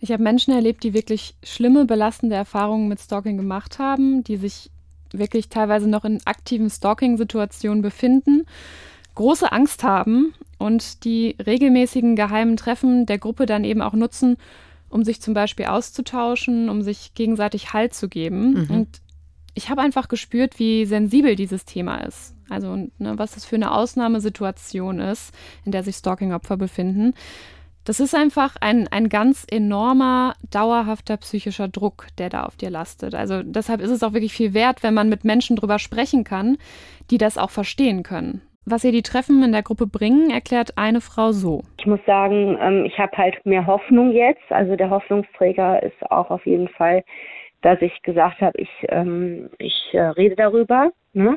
Ich 0.00 0.12
habe 0.12 0.22
Menschen 0.22 0.52
erlebt, 0.52 0.84
die 0.84 0.94
wirklich 0.94 1.34
schlimme, 1.42 1.86
belastende 1.86 2.36
Erfahrungen 2.36 2.88
mit 2.88 3.00
Stalking 3.00 3.36
gemacht 3.36 3.78
haben, 3.78 4.22
die 4.24 4.36
sich 4.36 4.70
wirklich 5.12 5.48
teilweise 5.48 5.88
noch 5.88 6.04
in 6.04 6.20
aktiven 6.26 6.68
Stalking-Situationen 6.68 7.82
befinden, 7.82 8.46
große 9.14 9.50
Angst 9.52 9.84
haben 9.84 10.34
und 10.58 11.04
die 11.04 11.36
regelmäßigen 11.44 12.16
geheimen 12.16 12.56
Treffen 12.56 13.06
der 13.06 13.18
Gruppe 13.18 13.46
dann 13.46 13.64
eben 13.64 13.80
auch 13.80 13.92
nutzen, 13.92 14.36
um 14.90 15.04
sich 15.04 15.20
zum 15.20 15.34
Beispiel 15.34 15.66
auszutauschen, 15.66 16.68
um 16.68 16.82
sich 16.82 17.14
gegenseitig 17.14 17.72
Halt 17.72 17.94
zu 17.94 18.08
geben. 18.08 18.52
Mhm. 18.52 18.70
Und 18.70 18.88
ich 19.54 19.70
habe 19.70 19.82
einfach 19.82 20.08
gespürt, 20.08 20.58
wie 20.58 20.84
sensibel 20.84 21.36
dieses 21.36 21.64
Thema 21.64 21.98
ist. 21.98 22.34
Also 22.48 22.76
ne, 22.76 23.16
was 23.16 23.34
das 23.34 23.44
für 23.44 23.56
eine 23.56 23.72
Ausnahmesituation 23.72 25.00
ist, 25.00 25.32
in 25.64 25.72
der 25.72 25.82
sich 25.82 25.96
Stalking-Opfer 25.96 26.56
befinden. 26.56 27.14
Das 27.84 28.00
ist 28.00 28.14
einfach 28.14 28.56
ein, 28.60 28.88
ein 28.90 29.10
ganz 29.10 29.46
enormer, 29.50 30.34
dauerhafter 30.50 31.18
psychischer 31.18 31.68
Druck, 31.68 32.06
der 32.18 32.30
da 32.30 32.44
auf 32.44 32.56
dir 32.56 32.70
lastet. 32.70 33.14
Also 33.14 33.42
deshalb 33.42 33.82
ist 33.82 33.90
es 33.90 34.02
auch 34.02 34.14
wirklich 34.14 34.32
viel 34.32 34.54
wert, 34.54 34.82
wenn 34.82 34.94
man 34.94 35.10
mit 35.10 35.24
Menschen 35.24 35.56
drüber 35.56 35.78
sprechen 35.78 36.24
kann, 36.24 36.56
die 37.10 37.18
das 37.18 37.36
auch 37.36 37.50
verstehen 37.50 38.02
können. 38.02 38.40
Was 38.66 38.82
ihr 38.84 38.92
die 38.92 39.02
Treffen 39.02 39.42
in 39.42 39.52
der 39.52 39.62
Gruppe 39.62 39.86
bringen, 39.86 40.30
erklärt 40.30 40.78
eine 40.78 41.02
Frau 41.02 41.32
so. 41.32 41.62
Ich 41.78 41.84
muss 41.84 42.00
sagen, 42.06 42.56
ähm, 42.58 42.86
ich 42.86 42.98
habe 42.98 43.14
halt 43.18 43.44
mehr 43.44 43.66
Hoffnung 43.66 44.12
jetzt. 44.12 44.50
Also 44.50 44.74
der 44.76 44.88
Hoffnungsträger 44.88 45.82
ist 45.82 46.10
auch 46.10 46.30
auf 46.30 46.46
jeden 46.46 46.68
Fall, 46.68 47.04
dass 47.60 47.82
ich 47.82 48.00
gesagt 48.02 48.40
habe, 48.40 48.58
ich, 48.58 48.70
ähm, 48.88 49.50
ich 49.58 49.74
äh, 49.92 50.00
rede 50.00 50.36
darüber. 50.36 50.90
Ne? 51.12 51.36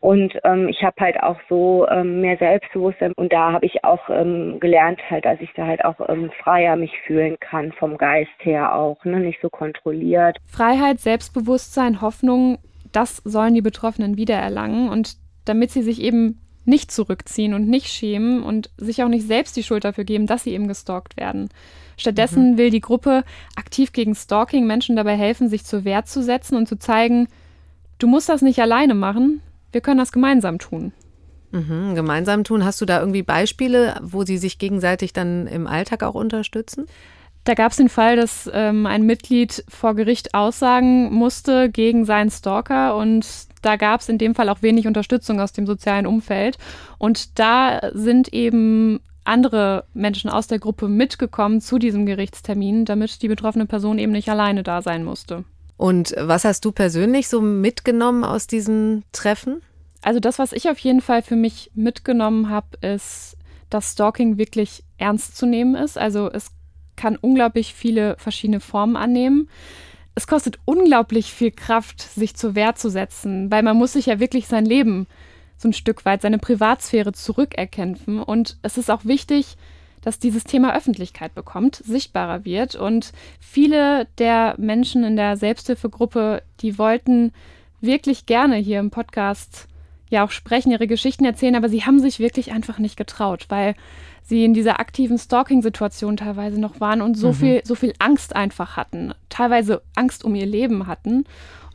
Und 0.00 0.34
ähm, 0.44 0.68
ich 0.68 0.82
habe 0.82 0.96
halt 1.00 1.20
auch 1.22 1.38
so 1.48 1.86
ähm, 1.88 2.20
mehr 2.20 2.36
Selbstbewusstsein 2.36 3.12
und 3.16 3.32
da 3.32 3.52
habe 3.52 3.66
ich 3.66 3.82
auch 3.82 4.08
ähm, 4.10 4.60
gelernt, 4.60 5.00
halt, 5.10 5.24
dass 5.24 5.40
ich 5.40 5.50
da 5.56 5.66
halt 5.66 5.84
auch 5.84 5.96
ähm, 6.08 6.30
freier 6.42 6.76
mich 6.76 6.92
fühlen 7.06 7.36
kann, 7.40 7.72
vom 7.72 7.96
Geist 7.96 8.30
her 8.40 8.74
auch, 8.76 9.04
ne? 9.04 9.20
nicht 9.20 9.40
so 9.40 9.48
kontrolliert. 9.48 10.36
Freiheit, 10.46 11.00
Selbstbewusstsein, 11.00 12.02
Hoffnung, 12.02 12.58
das 12.92 13.16
sollen 13.24 13.54
die 13.54 13.62
Betroffenen 13.62 14.16
wiedererlangen 14.16 14.90
und 14.90 15.16
damit 15.44 15.70
sie 15.70 15.82
sich 15.82 16.02
eben 16.02 16.40
nicht 16.66 16.90
zurückziehen 16.90 17.54
und 17.54 17.68
nicht 17.68 17.86
schämen 17.86 18.42
und 18.42 18.70
sich 18.76 19.02
auch 19.02 19.08
nicht 19.08 19.26
selbst 19.26 19.56
die 19.56 19.62
Schuld 19.62 19.84
dafür 19.84 20.04
geben, 20.04 20.26
dass 20.26 20.44
sie 20.44 20.52
eben 20.52 20.68
gestalkt 20.68 21.16
werden. 21.16 21.48
Stattdessen 21.96 22.52
mhm. 22.52 22.58
will 22.58 22.70
die 22.70 22.80
Gruppe 22.80 23.24
aktiv 23.54 23.92
gegen 23.92 24.14
Stalking 24.14 24.66
Menschen 24.66 24.96
dabei 24.96 25.16
helfen, 25.16 25.48
sich 25.48 25.64
zur 25.64 25.84
Wehr 25.84 26.04
zu 26.04 26.22
setzen 26.22 26.56
und 26.56 26.66
zu 26.66 26.78
zeigen, 26.78 27.28
du 27.98 28.06
musst 28.08 28.28
das 28.28 28.42
nicht 28.42 28.60
alleine 28.60 28.94
machen, 28.94 29.40
wir 29.72 29.80
können 29.80 29.98
das 29.98 30.12
gemeinsam 30.12 30.58
tun. 30.58 30.92
Mhm, 31.52 31.94
gemeinsam 31.94 32.44
tun. 32.44 32.64
Hast 32.64 32.80
du 32.80 32.86
da 32.86 33.00
irgendwie 33.00 33.22
Beispiele, 33.22 33.98
wo 34.02 34.24
sie 34.24 34.38
sich 34.38 34.58
gegenseitig 34.58 35.12
dann 35.12 35.46
im 35.46 35.66
Alltag 35.66 36.02
auch 36.02 36.14
unterstützen? 36.14 36.86
Da 37.44 37.54
gab 37.54 37.70
es 37.70 37.76
den 37.76 37.88
Fall, 37.88 38.16
dass 38.16 38.50
ähm, 38.52 38.86
ein 38.86 39.04
Mitglied 39.06 39.64
vor 39.68 39.94
Gericht 39.94 40.34
aussagen 40.34 41.12
musste 41.12 41.70
gegen 41.70 42.04
seinen 42.04 42.30
Stalker 42.30 42.96
und 42.96 43.24
da 43.62 43.76
gab 43.76 44.00
es 44.00 44.08
in 44.08 44.18
dem 44.18 44.34
Fall 44.34 44.48
auch 44.48 44.62
wenig 44.62 44.88
Unterstützung 44.88 45.40
aus 45.40 45.52
dem 45.52 45.66
sozialen 45.66 46.06
Umfeld. 46.06 46.58
Und 46.98 47.38
da 47.38 47.80
sind 47.92 48.32
eben 48.32 49.00
andere 49.22 49.84
Menschen 49.94 50.30
aus 50.30 50.46
der 50.46 50.58
Gruppe 50.58 50.88
mitgekommen 50.88 51.60
zu 51.60 51.78
diesem 51.78 52.06
Gerichtstermin, 52.06 52.84
damit 52.84 53.22
die 53.22 53.28
betroffene 53.28 53.66
Person 53.66 53.98
eben 53.98 54.12
nicht 54.12 54.28
alleine 54.28 54.62
da 54.62 54.82
sein 54.82 55.04
musste. 55.04 55.44
Und 55.76 56.14
was 56.18 56.44
hast 56.44 56.64
du 56.64 56.72
persönlich 56.72 57.28
so 57.28 57.40
mitgenommen 57.40 58.24
aus 58.24 58.46
diesem 58.46 59.02
Treffen? 59.12 59.60
Also 60.02 60.20
das, 60.20 60.38
was 60.38 60.52
ich 60.52 60.70
auf 60.70 60.78
jeden 60.78 61.00
Fall 61.00 61.22
für 61.22 61.36
mich 61.36 61.70
mitgenommen 61.74 62.48
habe, 62.48 62.76
ist, 62.80 63.36
dass 63.70 63.92
Stalking 63.92 64.38
wirklich 64.38 64.84
ernst 64.98 65.36
zu 65.36 65.46
nehmen 65.46 65.74
ist. 65.74 65.98
Also 65.98 66.30
es 66.30 66.50
kann 66.96 67.16
unglaublich 67.16 67.74
viele 67.74 68.16
verschiedene 68.18 68.60
Formen 68.60 68.96
annehmen. 68.96 69.48
es 70.14 70.26
kostet 70.26 70.58
unglaublich 70.64 71.30
viel 71.30 71.50
Kraft, 71.50 72.00
sich 72.00 72.36
zur 72.36 72.54
Wehr 72.54 72.74
zu 72.74 72.88
setzen, 72.88 73.50
weil 73.50 73.62
man 73.62 73.76
muss 73.76 73.92
sich 73.92 74.06
ja 74.06 74.18
wirklich 74.18 74.46
sein 74.46 74.64
Leben 74.64 75.06
so 75.58 75.68
ein 75.68 75.74
Stück 75.74 76.06
weit, 76.06 76.22
seine 76.22 76.38
Privatsphäre 76.38 77.12
zurückerkämpfen. 77.12 78.22
Und 78.22 78.56
es 78.62 78.78
ist 78.78 78.90
auch 78.90 79.04
wichtig, 79.04 79.56
dass 80.06 80.20
dieses 80.20 80.44
Thema 80.44 80.72
Öffentlichkeit 80.72 81.34
bekommt, 81.34 81.82
sichtbarer 81.84 82.44
wird. 82.44 82.76
Und 82.76 83.12
viele 83.40 84.06
der 84.18 84.54
Menschen 84.56 85.02
in 85.02 85.16
der 85.16 85.36
Selbsthilfegruppe, 85.36 86.44
die 86.60 86.78
wollten 86.78 87.32
wirklich 87.80 88.24
gerne 88.24 88.54
hier 88.54 88.78
im 88.78 88.92
Podcast 88.92 89.66
ja 90.08 90.24
auch 90.24 90.30
sprechen, 90.30 90.70
ihre 90.70 90.86
Geschichten 90.86 91.24
erzählen, 91.24 91.56
aber 91.56 91.68
sie 91.68 91.84
haben 91.84 91.98
sich 91.98 92.20
wirklich 92.20 92.52
einfach 92.52 92.78
nicht 92.78 92.96
getraut, 92.96 93.46
weil 93.48 93.74
sie 94.22 94.44
in 94.44 94.54
dieser 94.54 94.78
aktiven 94.78 95.18
Stalking-Situation 95.18 96.16
teilweise 96.16 96.60
noch 96.60 96.78
waren 96.78 97.02
und 97.02 97.16
so 97.16 97.30
mhm. 97.30 97.34
viel, 97.34 97.60
so 97.64 97.74
viel 97.74 97.92
Angst 97.98 98.36
einfach 98.36 98.76
hatten, 98.76 99.12
teilweise 99.28 99.82
Angst 99.96 100.22
um 100.22 100.36
ihr 100.36 100.46
Leben 100.46 100.86
hatten. 100.86 101.24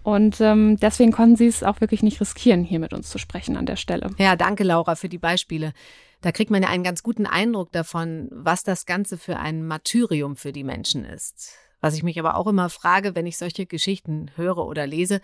Und 0.04 0.40
ähm, 0.40 0.78
deswegen 0.78 1.12
konnten 1.12 1.36
sie 1.36 1.48
es 1.48 1.64
auch 1.64 1.82
wirklich 1.82 2.02
nicht 2.02 2.22
riskieren, 2.22 2.64
hier 2.64 2.80
mit 2.80 2.94
uns 2.94 3.10
zu 3.10 3.18
sprechen 3.18 3.58
an 3.58 3.66
der 3.66 3.76
Stelle. 3.76 4.10
Ja, 4.18 4.38
danke, 4.38 4.64
Laura, 4.64 4.96
für 4.96 5.10
die 5.10 5.18
Beispiele. 5.18 5.74
Da 6.22 6.32
kriegt 6.32 6.52
man 6.52 6.62
ja 6.62 6.70
einen 6.70 6.84
ganz 6.84 7.02
guten 7.04 7.26
Eindruck 7.26 7.72
davon, 7.72 8.30
was 8.32 8.64
das 8.64 8.86
Ganze 8.86 9.18
für 9.18 9.38
ein 9.38 9.66
Martyrium 9.66 10.36
für 10.36 10.52
die 10.52 10.64
Menschen 10.64 11.04
ist. 11.04 11.54
Was 11.80 11.96
ich 11.96 12.04
mich 12.04 12.20
aber 12.20 12.36
auch 12.36 12.46
immer 12.48 12.70
frage, 12.70 13.16
wenn 13.16 13.26
ich 13.26 13.40
solche 13.40 13.66
Geschichten 13.66 14.30
höre 14.36 14.60
oder 14.60 14.86
lese, 14.86 15.20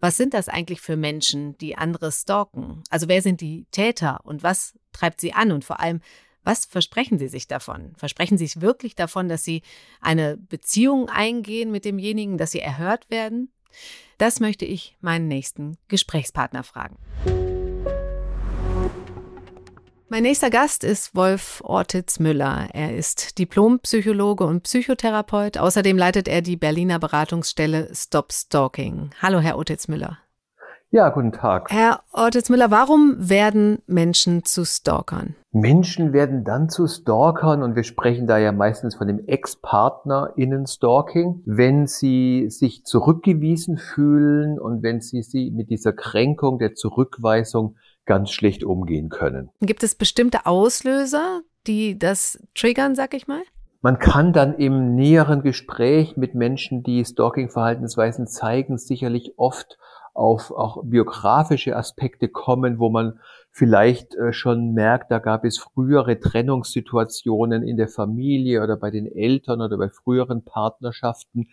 was 0.00 0.16
sind 0.16 0.34
das 0.34 0.48
eigentlich 0.48 0.80
für 0.80 0.96
Menschen, 0.96 1.56
die 1.58 1.76
andere 1.76 2.10
stalken? 2.10 2.82
Also 2.90 3.08
wer 3.08 3.22
sind 3.22 3.40
die 3.40 3.66
Täter 3.70 4.20
und 4.24 4.42
was 4.42 4.76
treibt 4.92 5.20
sie 5.20 5.32
an? 5.32 5.52
Und 5.52 5.64
vor 5.64 5.78
allem, 5.78 6.00
was 6.42 6.66
versprechen 6.66 7.18
Sie 7.18 7.28
sich 7.28 7.48
davon? 7.48 7.94
Versprechen 7.96 8.36
Sie 8.36 8.46
sich 8.46 8.60
wirklich 8.60 8.94
davon, 8.94 9.28
dass 9.28 9.44
Sie 9.44 9.62
eine 10.00 10.36
Beziehung 10.36 11.08
eingehen 11.08 11.70
mit 11.70 11.86
demjenigen, 11.86 12.36
dass 12.36 12.50
Sie 12.50 12.60
erhört 12.60 13.08
werden? 13.08 13.50
Das 14.18 14.40
möchte 14.40 14.66
ich 14.66 14.96
meinen 15.00 15.26
nächsten 15.26 15.78
Gesprächspartner 15.88 16.64
fragen. 16.64 16.96
Mein 20.08 20.22
nächster 20.22 20.50
Gast 20.50 20.84
ist 20.84 21.16
Wolf 21.16 21.62
Ortiz 21.64 22.20
Müller. 22.20 22.68
Er 22.74 22.94
ist 22.94 23.38
Diplompsychologe 23.38 24.44
und 24.44 24.62
Psychotherapeut. 24.64 25.56
Außerdem 25.56 25.96
leitet 25.96 26.28
er 26.28 26.42
die 26.42 26.56
Berliner 26.56 26.98
Beratungsstelle 26.98 27.88
Stop 27.94 28.30
Stalking. 28.30 29.10
Hallo, 29.22 29.40
Herr 29.40 29.56
Ortiz 29.56 29.88
Müller. 29.88 30.18
Ja, 30.90 31.08
guten 31.08 31.32
Tag. 31.32 31.72
Herr 31.72 32.02
Ortiz 32.12 32.50
Müller, 32.50 32.70
warum 32.70 33.16
werden 33.18 33.78
Menschen 33.86 34.44
zu 34.44 34.64
Stalkern? 34.64 35.34
Menschen 35.50 36.12
werden 36.12 36.44
dann 36.44 36.68
zu 36.68 36.86
Stalkern 36.86 37.62
und 37.62 37.74
wir 37.74 37.82
sprechen 37.82 38.26
da 38.26 38.38
ja 38.38 38.52
meistens 38.52 38.94
von 38.94 39.08
dem 39.08 39.26
Ex-Partner 39.26 40.34
Innen-Stalking, 40.36 41.42
wenn 41.46 41.86
sie 41.86 42.46
sich 42.50 42.84
zurückgewiesen 42.84 43.78
fühlen 43.78 44.60
und 44.60 44.82
wenn 44.82 45.00
sie 45.00 45.22
sie 45.22 45.50
mit 45.50 45.70
dieser 45.70 45.94
Kränkung 45.94 46.58
der 46.58 46.74
Zurückweisung 46.74 47.76
ganz 48.06 48.30
schlecht 48.30 48.64
umgehen 48.64 49.08
können. 49.08 49.50
Gibt 49.60 49.82
es 49.82 49.94
bestimmte 49.94 50.46
Auslöser, 50.46 51.42
die 51.66 51.98
das 51.98 52.42
triggern, 52.54 52.94
sag 52.94 53.14
ich 53.14 53.26
mal? 53.26 53.42
Man 53.80 53.98
kann 53.98 54.32
dann 54.32 54.54
im 54.54 54.94
näheren 54.94 55.42
Gespräch 55.42 56.16
mit 56.16 56.34
Menschen, 56.34 56.82
die 56.82 57.04
Stalking-Verhaltensweisen 57.04 58.26
zeigen, 58.26 58.78
sicherlich 58.78 59.34
oft 59.36 59.78
auf 60.14 60.52
auch 60.52 60.82
biografische 60.84 61.76
Aspekte 61.76 62.28
kommen, 62.28 62.78
wo 62.78 62.88
man 62.88 63.18
vielleicht 63.50 64.14
äh, 64.14 64.32
schon 64.32 64.72
merkt, 64.72 65.10
da 65.10 65.18
gab 65.18 65.44
es 65.44 65.58
frühere 65.58 66.18
Trennungssituationen 66.18 67.62
in 67.62 67.76
der 67.76 67.88
Familie 67.88 68.62
oder 68.62 68.76
bei 68.76 68.90
den 68.90 69.06
Eltern 69.06 69.60
oder 69.60 69.76
bei 69.76 69.90
früheren 69.90 70.44
Partnerschaften, 70.44 71.48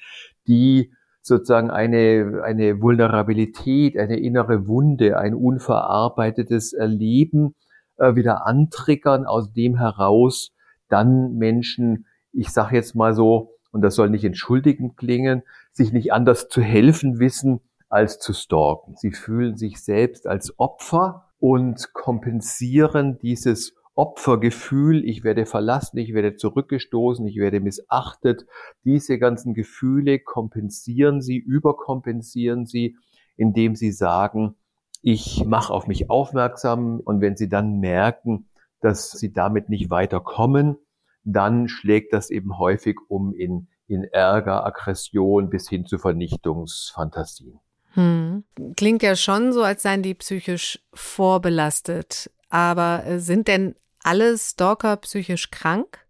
die 0.48 0.94
sozusagen 1.22 1.70
eine, 1.70 2.42
eine 2.44 2.82
Vulnerabilität, 2.82 3.98
eine 3.98 4.20
innere 4.20 4.68
Wunde, 4.68 5.18
ein 5.18 5.34
unverarbeitetes 5.36 6.74
Erleben 6.74 7.56
äh, 7.98 8.16
wieder 8.16 8.46
antriggern, 8.48 9.26
aus 9.26 9.54
dem 9.54 9.78
heraus 9.78 10.54
dann 10.90 11.36
Menschen, 11.36 12.06
ich 12.34 12.50
sage 12.50 12.76
jetzt 12.76 12.96
mal 12.96 13.14
so, 13.14 13.58
und 13.72 13.82
das 13.82 13.96
soll 13.96 14.10
nicht 14.10 14.26
entschuldigend 14.26 14.98
klingen, 14.98 15.44
sich 15.72 15.94
nicht 15.94 16.12
anders 16.12 16.50
zu 16.50 16.62
helfen 16.62 17.20
wissen, 17.20 17.62
als 17.88 18.20
zu 18.20 18.34
stalken. 18.34 18.96
Sie 18.98 19.12
fühlen 19.12 19.58
sich 19.58 19.82
selbst 19.82 20.28
als 20.28 20.58
Opfer 20.60 21.30
und 21.40 21.94
kompensieren 21.94 23.18
dieses 23.20 23.76
Opfergefühl, 23.96 25.04
ich 25.04 25.24
werde 25.24 25.46
verlassen, 25.46 25.98
ich 25.98 26.14
werde 26.14 26.36
zurückgestoßen, 26.36 27.28
ich 27.28 27.38
werde 27.38 27.60
missachtet. 27.60 28.46
Diese 28.86 29.20
ganzen 29.20 29.54
Gefühle 29.54 30.20
kompensieren 30.20 31.22
sie, 31.22 31.38
überkompensieren 31.38 32.66
sie, 32.66 32.98
indem 33.36 33.76
sie 33.76 33.92
sagen, 33.92 34.56
ich 35.02 35.46
mache 35.46 35.74
auf 35.74 35.88
mich 35.88 36.10
aufmerksam 36.10 37.00
und 37.00 37.22
wenn 37.22 37.36
sie 37.36 37.50
dann 37.50 37.80
merken, 37.80 38.48
dass 38.82 39.12
sie 39.12 39.34
damit 39.34 39.70
nicht 39.70 39.90
weiterkommen, 39.90 40.78
dann 41.24 41.68
schlägt 41.68 42.14
das 42.14 42.30
eben 42.30 42.58
häufig 42.58 42.98
um 43.08 43.34
in, 43.34 43.68
in 43.88 44.04
Ärger, 44.04 44.66
Aggression 44.66 45.50
bis 45.50 45.70
hin 45.70 45.86
zu 45.86 45.98
Vernichtungsfantasien. 45.98 47.60
Hm. 47.94 48.44
Klingt 48.78 49.04
ja 49.04 49.16
schon 49.16 49.52
so, 49.54 49.64
als 49.64 49.84
seien 49.84 50.04
die 50.04 50.14
psychisch 50.14 50.80
vorbelastet. 50.94 52.32
Aber 52.50 53.06
äh, 53.06 53.20
sind 53.20 53.48
denn 53.48 53.76
alle 54.04 54.38
Stalker 54.38 54.98
psychisch 54.98 55.52
krank? 55.52 56.06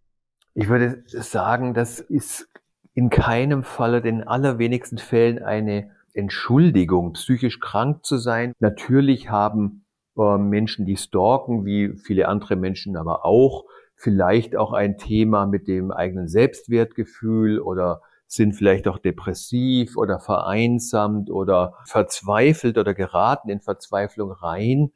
Ich 0.53 0.67
würde 0.67 1.03
sagen, 1.05 1.73
das 1.73 1.99
ist 1.99 2.47
in 2.93 3.09
keinem 3.09 3.63
Falle, 3.63 4.01
den 4.01 4.23
allerwenigsten 4.23 4.97
Fällen 4.97 5.41
eine 5.41 5.91
Entschuldigung, 6.13 7.13
psychisch 7.13 7.59
krank 7.59 8.05
zu 8.05 8.17
sein. 8.17 8.53
Natürlich 8.59 9.29
haben 9.29 9.85
äh, 10.17 10.37
Menschen, 10.37 10.85
die 10.85 10.97
stalken, 10.97 11.65
wie 11.65 11.97
viele 11.97 12.27
andere 12.27 12.55
Menschen 12.55 12.97
aber 12.97 13.25
auch, 13.25 13.65
vielleicht 13.95 14.55
auch 14.55 14.73
ein 14.73 14.97
Thema 14.97 15.45
mit 15.45 15.67
dem 15.67 15.91
eigenen 15.91 16.27
Selbstwertgefühl 16.27 17.59
oder 17.59 18.01
sind 18.31 18.53
vielleicht 18.53 18.87
auch 18.87 18.97
depressiv 18.97 19.97
oder 19.97 20.19
vereinsamt 20.19 21.29
oder 21.29 21.73
verzweifelt 21.85 22.77
oder 22.77 22.93
geraten 22.93 23.49
in 23.49 23.59
Verzweiflung 23.59 24.31
rein. 24.31 24.93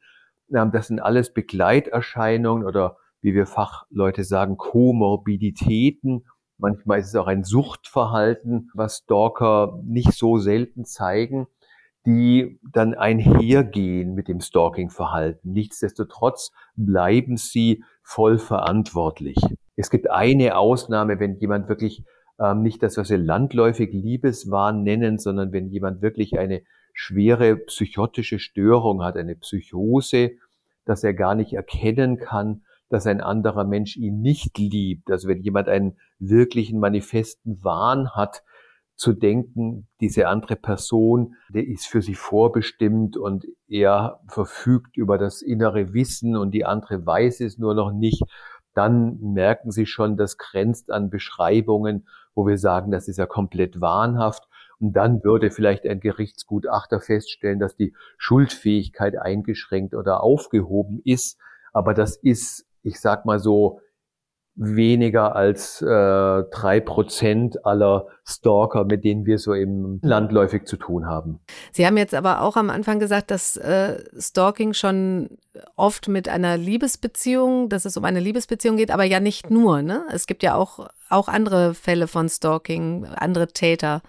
Das 0.48 0.86
sind 0.86 1.00
alles 1.00 1.34
Begleiterscheinungen 1.34 2.66
oder 2.66 2.96
wie 3.20 3.34
wir 3.34 3.46
Fachleute 3.46 4.24
sagen, 4.24 4.56
Komorbiditäten. 4.56 6.24
Manchmal 6.56 7.00
ist 7.00 7.08
es 7.08 7.14
auch 7.16 7.26
ein 7.26 7.44
Suchtverhalten, 7.44 8.70
was 8.72 8.98
Stalker 8.98 9.80
nicht 9.84 10.14
so 10.14 10.38
selten 10.38 10.86
zeigen, 10.86 11.46
die 12.06 12.58
dann 12.72 12.94
einhergehen 12.94 14.14
mit 14.14 14.28
dem 14.28 14.40
Stalking-Verhalten. 14.40 15.52
Nichtsdestotrotz 15.52 16.52
bleiben 16.74 17.36
sie 17.36 17.84
voll 18.02 18.38
verantwortlich. 18.38 19.36
Es 19.74 19.90
gibt 19.90 20.10
eine 20.10 20.56
Ausnahme, 20.56 21.20
wenn 21.20 21.36
jemand 21.36 21.68
wirklich 21.68 22.02
ähm, 22.38 22.62
nicht 22.62 22.82
das, 22.82 22.96
was 22.96 23.10
wir 23.10 23.18
landläufig 23.18 23.92
Liebeswahn 23.92 24.82
nennen, 24.82 25.18
sondern 25.18 25.52
wenn 25.52 25.68
jemand 25.68 26.02
wirklich 26.02 26.38
eine 26.38 26.62
schwere 26.92 27.56
psychotische 27.56 28.38
Störung 28.38 29.02
hat, 29.02 29.16
eine 29.16 29.36
Psychose, 29.36 30.32
dass 30.84 31.04
er 31.04 31.14
gar 31.14 31.34
nicht 31.34 31.52
erkennen 31.52 32.18
kann, 32.18 32.62
dass 32.88 33.06
ein 33.06 33.20
anderer 33.20 33.64
Mensch 33.64 33.96
ihn 33.96 34.20
nicht 34.20 34.58
liebt. 34.58 35.10
Also 35.10 35.28
wenn 35.28 35.42
jemand 35.42 35.68
einen 35.68 35.98
wirklichen 36.18 36.78
manifesten 36.78 37.62
Wahn 37.62 38.10
hat, 38.10 38.42
zu 38.96 39.12
denken, 39.12 39.88
diese 40.00 40.26
andere 40.26 40.56
Person, 40.56 41.34
der 41.50 41.66
ist 41.66 41.86
für 41.86 42.00
sie 42.00 42.14
vorbestimmt 42.14 43.18
und 43.18 43.44
er 43.68 44.20
verfügt 44.26 44.96
über 44.96 45.18
das 45.18 45.42
innere 45.42 45.92
Wissen 45.92 46.34
und 46.34 46.52
die 46.52 46.64
andere 46.64 47.04
weiß 47.04 47.40
es 47.40 47.58
nur 47.58 47.74
noch 47.74 47.92
nicht, 47.92 48.22
dann 48.74 49.18
merken 49.20 49.70
sie 49.70 49.86
schon, 49.86 50.16
das 50.16 50.38
grenzt 50.38 50.90
an 50.90 51.10
Beschreibungen 51.10 52.06
wo 52.36 52.46
wir 52.46 52.58
sagen, 52.58 52.92
das 52.92 53.08
ist 53.08 53.16
ja 53.16 53.26
komplett 53.26 53.80
wahnhaft. 53.80 54.46
Und 54.78 54.92
dann 54.92 55.24
würde 55.24 55.50
vielleicht 55.50 55.86
ein 55.86 56.00
Gerichtsgutachter 56.00 57.00
feststellen, 57.00 57.58
dass 57.58 57.76
die 57.76 57.94
Schuldfähigkeit 58.18 59.16
eingeschränkt 59.16 59.94
oder 59.94 60.22
aufgehoben 60.22 61.00
ist. 61.04 61.40
Aber 61.72 61.94
das 61.94 62.16
ist, 62.16 62.66
ich 62.82 63.00
sag 63.00 63.24
mal 63.24 63.40
so, 63.40 63.80
weniger 64.56 65.36
als 65.36 65.82
äh, 65.82 65.86
drei 65.86 66.78
äh, 66.78 66.80
Prozent 66.80 67.64
aller 67.66 68.06
Stalker, 68.24 68.84
mit 68.84 69.04
denen 69.04 69.26
wir 69.26 69.38
so 69.38 69.52
im 69.52 70.00
landläufig 70.02 70.64
zu 70.64 70.76
tun 70.78 71.06
haben. 71.06 71.40
Sie 71.72 71.86
haben 71.86 71.98
jetzt 71.98 72.14
aber 72.14 72.40
auch 72.40 72.56
am 72.56 72.70
Anfang 72.70 72.98
gesagt, 72.98 73.30
dass 73.30 73.58
äh, 73.58 74.02
Stalking 74.18 74.72
schon 74.72 75.38
oft 75.76 76.08
mit 76.08 76.28
einer 76.28 76.56
Liebesbeziehung, 76.56 77.68
dass 77.68 77.84
es 77.84 77.96
um 77.98 78.04
eine 78.04 78.20
Liebesbeziehung 78.20 78.78
geht, 78.78 78.90
aber 78.90 79.04
ja 79.04 79.20
nicht 79.20 79.50
nur. 79.50 79.82
Ne? 79.82 80.04
Es 80.10 80.26
gibt 80.26 80.42
ja 80.42 80.54
auch, 80.54 80.88
auch 81.10 81.28
andere 81.28 81.74
Fälle 81.74 82.06
von 82.06 82.28
Stalking, 82.28 83.04
andere 83.04 83.48
Täter. 83.48 84.00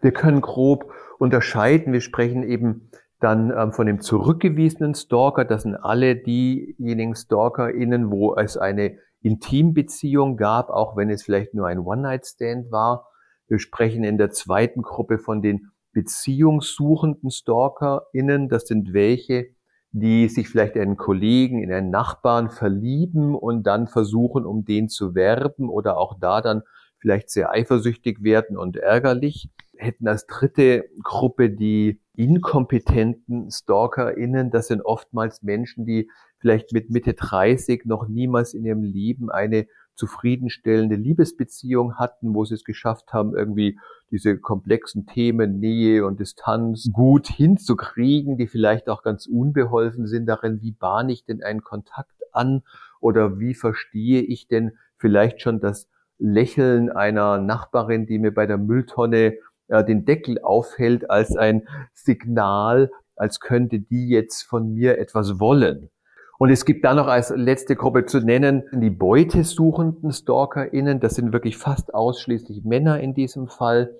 Wir 0.00 0.12
können 0.12 0.40
grob 0.40 0.92
unterscheiden. 1.18 1.92
Wir 1.92 2.00
sprechen 2.00 2.42
eben 2.42 2.90
dann 3.20 3.52
ähm, 3.56 3.72
von 3.72 3.86
dem 3.86 4.00
zurückgewiesenen 4.00 4.94
Stalker. 4.94 5.44
Das 5.44 5.62
sind 5.62 5.76
alle 5.76 6.16
diejenigen 6.16 7.14
StalkerInnen, 7.14 8.10
wo 8.10 8.34
es 8.34 8.56
eine 8.56 8.98
Intimbeziehung 9.24 10.36
gab, 10.36 10.68
auch 10.68 10.96
wenn 10.96 11.08
es 11.08 11.22
vielleicht 11.22 11.54
nur 11.54 11.66
ein 11.66 11.78
One-Night-Stand 11.78 12.70
war. 12.70 13.08
Wir 13.48 13.58
sprechen 13.58 14.04
in 14.04 14.18
der 14.18 14.30
zweiten 14.30 14.82
Gruppe 14.82 15.18
von 15.18 15.40
den 15.40 15.70
beziehungssuchenden 15.92 17.30
StalkerInnen. 17.30 18.50
Das 18.50 18.66
sind 18.66 18.92
welche, 18.92 19.48
die 19.92 20.28
sich 20.28 20.48
vielleicht 20.48 20.76
in 20.76 20.82
einen 20.82 20.96
Kollegen, 20.98 21.62
in 21.62 21.72
einen 21.72 21.90
Nachbarn 21.90 22.50
verlieben 22.50 23.34
und 23.34 23.62
dann 23.62 23.86
versuchen, 23.86 24.44
um 24.44 24.64
den 24.66 24.88
zu 24.88 25.14
werben 25.14 25.70
oder 25.70 25.96
auch 25.96 26.18
da 26.20 26.42
dann 26.42 26.62
vielleicht 26.98 27.30
sehr 27.30 27.50
eifersüchtig 27.50 28.22
werden 28.22 28.58
und 28.58 28.76
ärgerlich. 28.76 29.50
Hätten 29.76 30.06
als 30.06 30.26
dritte 30.26 30.84
Gruppe 31.02 31.50
die 31.50 32.00
inkompetenten 32.14 33.50
StalkerInnen. 33.50 34.50
Das 34.50 34.68
sind 34.68 34.82
oftmals 34.82 35.42
Menschen, 35.42 35.86
die 35.86 36.10
vielleicht 36.44 36.72
mit 36.72 36.90
Mitte 36.90 37.14
30 37.14 37.86
noch 37.86 38.06
niemals 38.06 38.52
in 38.52 38.66
ihrem 38.66 38.82
Leben 38.82 39.30
eine 39.30 39.66
zufriedenstellende 39.94 40.94
Liebesbeziehung 40.94 41.94
hatten, 41.94 42.34
wo 42.34 42.44
sie 42.44 42.52
es 42.52 42.64
geschafft 42.64 43.14
haben, 43.14 43.34
irgendwie 43.34 43.78
diese 44.10 44.38
komplexen 44.38 45.06
Themen 45.06 45.58
Nähe 45.58 46.04
und 46.04 46.20
Distanz 46.20 46.90
gut 46.92 47.28
hinzukriegen, 47.28 48.36
die 48.36 48.46
vielleicht 48.46 48.90
auch 48.90 49.02
ganz 49.02 49.24
unbeholfen 49.24 50.06
sind 50.06 50.26
darin, 50.26 50.60
wie 50.60 50.72
bahne 50.72 51.14
ich 51.14 51.24
denn 51.24 51.42
einen 51.42 51.62
Kontakt 51.62 52.20
an 52.32 52.62
oder 53.00 53.38
wie 53.38 53.54
verstehe 53.54 54.20
ich 54.20 54.46
denn 54.46 54.72
vielleicht 54.98 55.40
schon 55.40 55.60
das 55.60 55.88
Lächeln 56.18 56.90
einer 56.90 57.38
Nachbarin, 57.38 58.04
die 58.04 58.18
mir 58.18 58.34
bei 58.34 58.44
der 58.44 58.58
Mülltonne 58.58 59.38
äh, 59.68 59.82
den 59.82 60.04
Deckel 60.04 60.38
aufhält, 60.42 61.08
als 61.08 61.36
ein 61.36 61.66
Signal, 61.94 62.90
als 63.16 63.40
könnte 63.40 63.80
die 63.80 64.10
jetzt 64.10 64.42
von 64.42 64.74
mir 64.74 64.98
etwas 64.98 65.40
wollen. 65.40 65.88
Und 66.38 66.50
es 66.50 66.64
gibt 66.64 66.84
dann 66.84 66.96
noch 66.96 67.06
als 67.06 67.30
letzte 67.30 67.76
Gruppe 67.76 68.06
zu 68.06 68.20
nennen 68.20 68.64
die 68.72 68.90
beutesuchenden 68.90 70.12
StalkerInnen. 70.12 71.00
Das 71.00 71.14
sind 71.14 71.32
wirklich 71.32 71.56
fast 71.56 71.94
ausschließlich 71.94 72.64
Männer 72.64 73.00
in 73.00 73.14
diesem 73.14 73.46
Fall, 73.46 73.94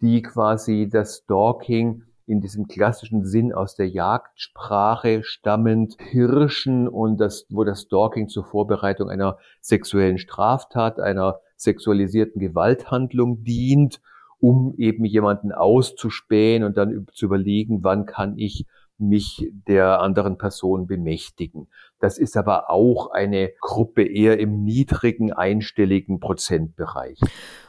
die 0.00 0.22
quasi 0.22 0.88
das 0.90 1.22
Stalking 1.24 2.02
in 2.26 2.40
diesem 2.40 2.68
klassischen 2.68 3.24
Sinn 3.26 3.52
aus 3.52 3.74
der 3.76 3.88
Jagdsprache 3.88 5.22
stammend 5.24 5.96
Hirschen 5.98 6.88
und 6.88 7.18
das, 7.18 7.46
wo 7.50 7.64
das 7.64 7.82
Stalking 7.82 8.28
zur 8.28 8.44
Vorbereitung 8.44 9.10
einer 9.10 9.36
sexuellen 9.60 10.16
Straftat, 10.16 11.00
einer 11.00 11.40
sexualisierten 11.56 12.40
Gewalthandlung 12.40 13.44
dient, 13.44 14.00
um 14.38 14.74
eben 14.78 15.04
jemanden 15.04 15.52
auszuspähen 15.52 16.64
und 16.64 16.76
dann 16.76 17.06
zu 17.12 17.26
überlegen, 17.26 17.82
wann 17.82 18.06
kann 18.06 18.38
ich 18.38 18.66
mich 18.98 19.50
der 19.68 20.00
anderen 20.00 20.38
Person 20.38 20.86
bemächtigen. 20.86 21.68
Das 22.00 22.18
ist 22.18 22.36
aber 22.36 22.70
auch 22.70 23.10
eine 23.10 23.52
Gruppe 23.60 24.04
eher 24.04 24.38
im 24.38 24.62
niedrigen 24.62 25.32
einstelligen 25.32 26.20
Prozentbereich. 26.20 27.18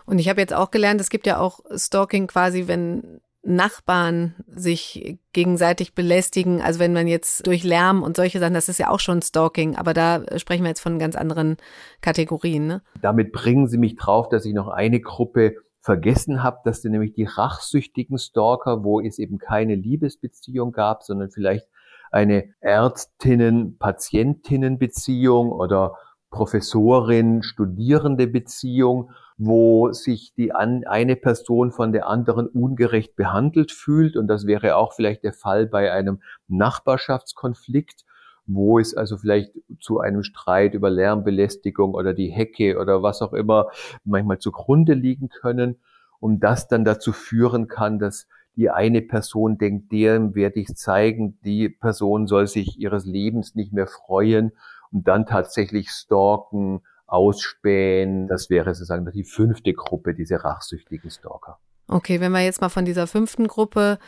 Und 0.05 0.19
ich 0.19 0.29
habe 0.29 0.41
jetzt 0.41 0.53
auch 0.53 0.71
gelernt, 0.71 1.01
es 1.01 1.09
gibt 1.09 1.25
ja 1.25 1.39
auch 1.39 1.59
Stalking 1.75 2.27
quasi, 2.27 2.67
wenn 2.67 3.21
Nachbarn 3.45 4.33
sich 4.47 5.19
gegenseitig 5.31 5.93
belästigen. 5.93 6.61
Also 6.61 6.79
wenn 6.79 6.93
man 6.93 7.07
jetzt 7.07 7.45
durch 7.45 7.63
Lärm 7.63 8.01
und 8.01 8.17
solche 8.17 8.39
Sachen, 8.39 8.55
das 8.55 8.69
ist 8.69 8.79
ja 8.79 8.89
auch 8.89 8.99
schon 8.99 9.21
Stalking, 9.21 9.75
aber 9.75 9.93
da 9.93 10.23
sprechen 10.37 10.63
wir 10.63 10.69
jetzt 10.69 10.81
von 10.81 10.97
ganz 10.97 11.15
anderen 11.15 11.57
Kategorien. 12.01 12.65
Ne? 12.65 12.81
Damit 13.01 13.31
bringen 13.31 13.67
Sie 13.67 13.77
mich 13.77 13.95
drauf, 13.97 14.29
dass 14.29 14.45
ich 14.45 14.53
noch 14.53 14.67
eine 14.67 14.99
Gruppe 14.99 15.57
vergessen 15.85 16.41
habe, 16.41 16.61
dass 16.65 16.81
sind 16.81 16.93
nämlich 16.93 17.13
die 17.13 17.25
rachsüchtigen 17.25 18.17
Stalker, 18.17 18.83
wo 18.83 18.99
es 18.99 19.19
eben 19.19 19.37
keine 19.37 19.75
Liebesbeziehung 19.75 20.71
gab, 20.71 21.03
sondern 21.03 21.29
vielleicht 21.29 21.67
eine 22.11 22.55
Ärztinnen-Patientinnen-Beziehung 22.59 25.51
oder 25.51 25.93
Professorin-Studierende-Beziehung, 26.31 29.11
wo 29.37 29.91
sich 29.91 30.33
die 30.35 30.53
an, 30.53 30.85
eine 30.85 31.15
Person 31.15 31.71
von 31.71 31.93
der 31.93 32.07
anderen 32.07 32.47
ungerecht 32.47 33.15
behandelt 33.15 33.71
fühlt. 33.71 34.17
Und 34.17 34.25
das 34.27 34.47
wäre 34.47 34.77
auch 34.77 34.93
vielleicht 34.93 35.23
der 35.23 35.33
Fall 35.33 35.67
bei 35.67 35.91
einem 35.91 36.19
Nachbarschaftskonflikt 36.47 38.05
wo 38.47 38.79
es 38.79 38.95
also 38.95 39.17
vielleicht 39.17 39.51
zu 39.79 39.99
einem 39.99 40.23
Streit 40.23 40.73
über 40.73 40.89
Lärmbelästigung 40.89 41.93
oder 41.93 42.13
die 42.13 42.29
Hecke 42.29 42.79
oder 42.79 43.01
was 43.01 43.21
auch 43.21 43.33
immer 43.33 43.69
manchmal 44.03 44.39
zugrunde 44.39 44.93
liegen 44.93 45.29
können 45.29 45.77
und 46.19 46.39
das 46.41 46.67
dann 46.67 46.85
dazu 46.85 47.11
führen 47.11 47.67
kann, 47.67 47.99
dass 47.99 48.27
die 48.55 48.69
eine 48.69 49.01
Person 49.01 49.57
denkt, 49.57 49.91
dem 49.91 50.33
werde 50.33 50.59
ich 50.59 50.75
zeigen, 50.75 51.37
die 51.43 51.69
Person 51.69 52.27
soll 52.27 52.47
sich 52.47 52.79
ihres 52.79 53.05
Lebens 53.05 53.55
nicht 53.55 53.73
mehr 53.73 53.87
freuen 53.87 54.51
und 54.91 55.07
dann 55.07 55.25
tatsächlich 55.25 55.89
stalken, 55.89 56.81
ausspähen. 57.05 58.27
Das 58.27 58.49
wäre 58.49 58.73
sozusagen 58.73 59.09
die 59.11 59.23
fünfte 59.23 59.73
Gruppe, 59.73 60.13
diese 60.13 60.43
rachsüchtigen 60.43 61.11
Stalker. 61.11 61.59
Okay, 61.87 62.19
wenn 62.19 62.31
wir 62.31 62.41
jetzt 62.41 62.61
mal 62.61 62.69
von 62.69 62.85
dieser 62.85 63.05
fünften 63.05 63.47
Gruppe 63.47 63.99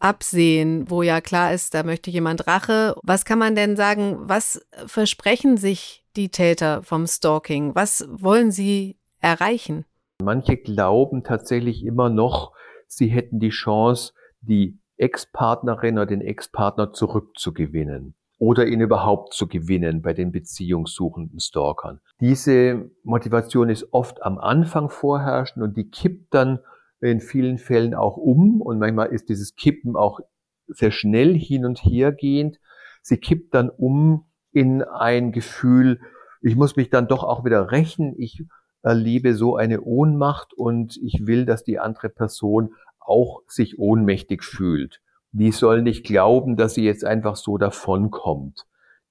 absehen, 0.00 0.90
wo 0.90 1.02
ja 1.02 1.20
klar 1.20 1.52
ist, 1.52 1.74
da 1.74 1.82
möchte 1.82 2.10
jemand 2.10 2.46
Rache. 2.46 2.94
Was 3.02 3.24
kann 3.24 3.38
man 3.38 3.54
denn 3.54 3.76
sagen, 3.76 4.18
was 4.22 4.66
versprechen 4.86 5.56
sich 5.56 6.04
die 6.16 6.30
Täter 6.30 6.82
vom 6.82 7.06
Stalking? 7.06 7.74
Was 7.74 8.08
wollen 8.10 8.50
sie 8.50 8.98
erreichen? 9.20 9.84
Manche 10.22 10.56
glauben 10.56 11.22
tatsächlich 11.22 11.84
immer 11.84 12.10
noch, 12.10 12.52
sie 12.86 13.08
hätten 13.08 13.38
die 13.38 13.50
Chance, 13.50 14.12
die 14.40 14.78
Ex-Partnerin 14.96 15.96
oder 15.96 16.06
den 16.06 16.20
Ex-Partner 16.20 16.92
zurückzugewinnen 16.92 18.14
oder 18.38 18.66
ihn 18.66 18.80
überhaupt 18.80 19.34
zu 19.34 19.46
gewinnen 19.48 20.02
bei 20.02 20.12
den 20.12 20.32
beziehungssuchenden 20.32 21.40
Stalkern. 21.40 22.00
Diese 22.20 22.90
Motivation 23.02 23.68
ist 23.68 23.92
oft 23.92 24.22
am 24.22 24.38
Anfang 24.38 24.88
vorherrschend 24.88 25.62
und 25.62 25.76
die 25.76 25.90
kippt 25.90 26.34
dann 26.34 26.58
in 27.00 27.20
vielen 27.20 27.58
Fällen 27.58 27.94
auch 27.94 28.16
um 28.16 28.60
und 28.60 28.78
manchmal 28.78 29.08
ist 29.08 29.28
dieses 29.28 29.54
Kippen 29.54 29.96
auch 29.96 30.20
sehr 30.66 30.90
schnell 30.90 31.36
hin 31.36 31.64
und 31.64 31.78
her 31.78 32.12
gehend. 32.12 32.58
Sie 33.02 33.16
kippt 33.16 33.54
dann 33.54 33.70
um 33.70 34.26
in 34.52 34.82
ein 34.82 35.32
Gefühl, 35.32 36.00
ich 36.42 36.56
muss 36.56 36.76
mich 36.76 36.90
dann 36.90 37.08
doch 37.08 37.24
auch 37.24 37.44
wieder 37.44 37.70
rächen, 37.70 38.14
ich 38.18 38.44
erlebe 38.82 39.34
so 39.34 39.56
eine 39.56 39.82
Ohnmacht 39.82 40.54
und 40.54 40.98
ich 41.02 41.26
will, 41.26 41.44
dass 41.44 41.64
die 41.64 41.78
andere 41.78 42.08
Person 42.08 42.74
auch 42.98 43.42
sich 43.46 43.78
ohnmächtig 43.78 44.44
fühlt. 44.44 45.00
Die 45.32 45.52
soll 45.52 45.82
nicht 45.82 46.04
glauben, 46.04 46.56
dass 46.56 46.74
sie 46.74 46.84
jetzt 46.84 47.04
einfach 47.04 47.36
so 47.36 47.58
davonkommt. 47.58 48.66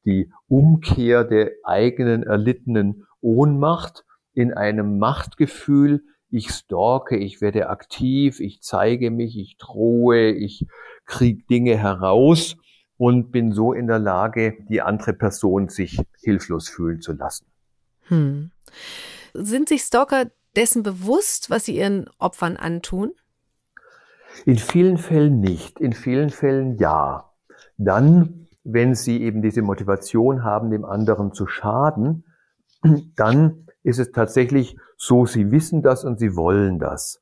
Die 0.06 0.32
Umkehr 0.48 1.24
der 1.24 1.52
eigenen 1.64 2.24
erlittenen 2.24 3.06
Ohnmacht 3.22 4.06
in 4.34 4.54
einem 4.54 5.00
Machtgefühl, 5.00 6.04
ich 6.30 6.52
stalke, 6.52 7.18
ich 7.18 7.42
werde 7.42 7.70
aktiv, 7.70 8.40
ich 8.40 8.62
zeige 8.62 9.12
mich, 9.12 9.38
ich 9.38 9.58
drohe, 9.58 10.32
ich 10.32 10.66
kriege 11.06 11.44
Dinge 11.50 11.78
heraus 11.78 12.56
und 12.98 13.32
bin 13.32 13.52
so 13.52 13.74
in 13.74 13.88
der 13.88 14.00
Lage, 14.00 14.58
die 14.70 14.82
andere 14.82 15.14
Person 15.14 15.70
sich 15.70 16.02
hilflos 16.22 16.70
fühlen 16.70 17.02
zu 17.02 17.14
lassen. 17.14 17.48
Hm. 18.08 18.52
Sind 19.34 19.70
sich 19.70 19.82
Stalker 19.82 20.30
dessen 20.56 20.84
bewusst, 20.84 21.50
was 21.50 21.66
sie 21.66 21.78
ihren 21.78 22.10
Opfern 22.20 22.58
antun? 22.58 23.14
In 24.46 24.58
vielen 24.58 24.98
Fällen 24.98 25.40
nicht, 25.40 25.80
in 25.80 25.94
vielen 25.94 26.30
Fällen 26.30 26.78
ja. 26.78 27.32
Dann, 27.78 28.48
wenn 28.64 28.94
sie 28.96 29.22
eben 29.22 29.42
diese 29.42 29.62
Motivation 29.62 30.44
haben, 30.44 30.70
dem 30.70 30.86
anderen 30.86 31.34
zu 31.34 31.48
schaden, 31.48 32.26
dann 33.16 33.69
ist 33.84 34.00
es 34.00 34.12
tatsächlich 34.12 34.78
so, 34.98 35.26
sie 35.26 35.52
wissen 35.52 35.82
das 35.82 36.04
und 36.04 36.20
sie 36.20 36.36
wollen 36.36 36.80
das. 36.80 37.22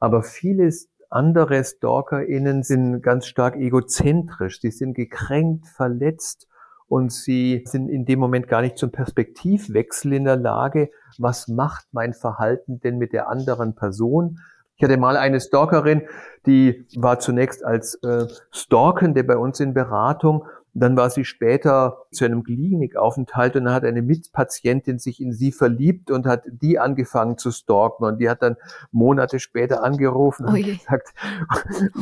Aber 0.00 0.22
viele 0.22 0.70
andere 1.10 1.62
StalkerInnen 1.62 2.62
sind 2.62 3.00
ganz 3.00 3.26
stark 3.26 3.56
egozentrisch. 3.56 4.60
Sie 4.60 4.70
sind 4.70 4.94
gekränkt, 4.94 5.66
verletzt 5.66 6.48
und 6.88 7.12
sie 7.12 7.62
sind 7.66 7.88
in 7.88 8.04
dem 8.04 8.18
Moment 8.18 8.48
gar 8.48 8.60
nicht 8.60 8.76
zum 8.76 8.90
Perspektivwechsel 8.90 10.12
in 10.12 10.24
der 10.24 10.36
Lage. 10.36 10.90
Was 11.18 11.48
macht 11.48 11.86
mein 11.92 12.14
Verhalten 12.14 12.80
denn 12.80 12.98
mit 12.98 13.12
der 13.12 13.28
anderen 13.28 13.74
Person? 13.74 14.40
Ich 14.76 14.82
hatte 14.82 14.96
mal 14.96 15.16
eine 15.16 15.40
Stalkerin, 15.40 16.02
die 16.46 16.84
war 16.96 17.20
zunächst 17.20 17.64
als 17.64 17.94
äh, 18.02 18.26
Stalkende 18.50 19.22
bei 19.22 19.36
uns 19.36 19.60
in 19.60 19.72
Beratung 19.72 20.46
dann 20.74 20.96
war 20.96 21.08
sie 21.08 21.24
später 21.24 22.06
zu 22.10 22.24
einem 22.24 22.42
Klinikaufenthalt 22.42 23.54
und 23.54 23.64
dann 23.64 23.74
hat 23.74 23.84
eine 23.84 24.02
Mitpatientin 24.02 24.98
sich 24.98 25.20
in 25.20 25.32
sie 25.32 25.52
verliebt 25.52 26.10
und 26.10 26.26
hat 26.26 26.42
die 26.46 26.80
angefangen 26.80 27.38
zu 27.38 27.52
stalken. 27.52 28.04
Und 28.04 28.18
die 28.18 28.28
hat 28.28 28.42
dann 28.42 28.56
Monate 28.90 29.38
später 29.38 29.84
angerufen 29.84 30.46
und 30.46 30.58
oh 30.58 30.62
gesagt, 30.62 31.14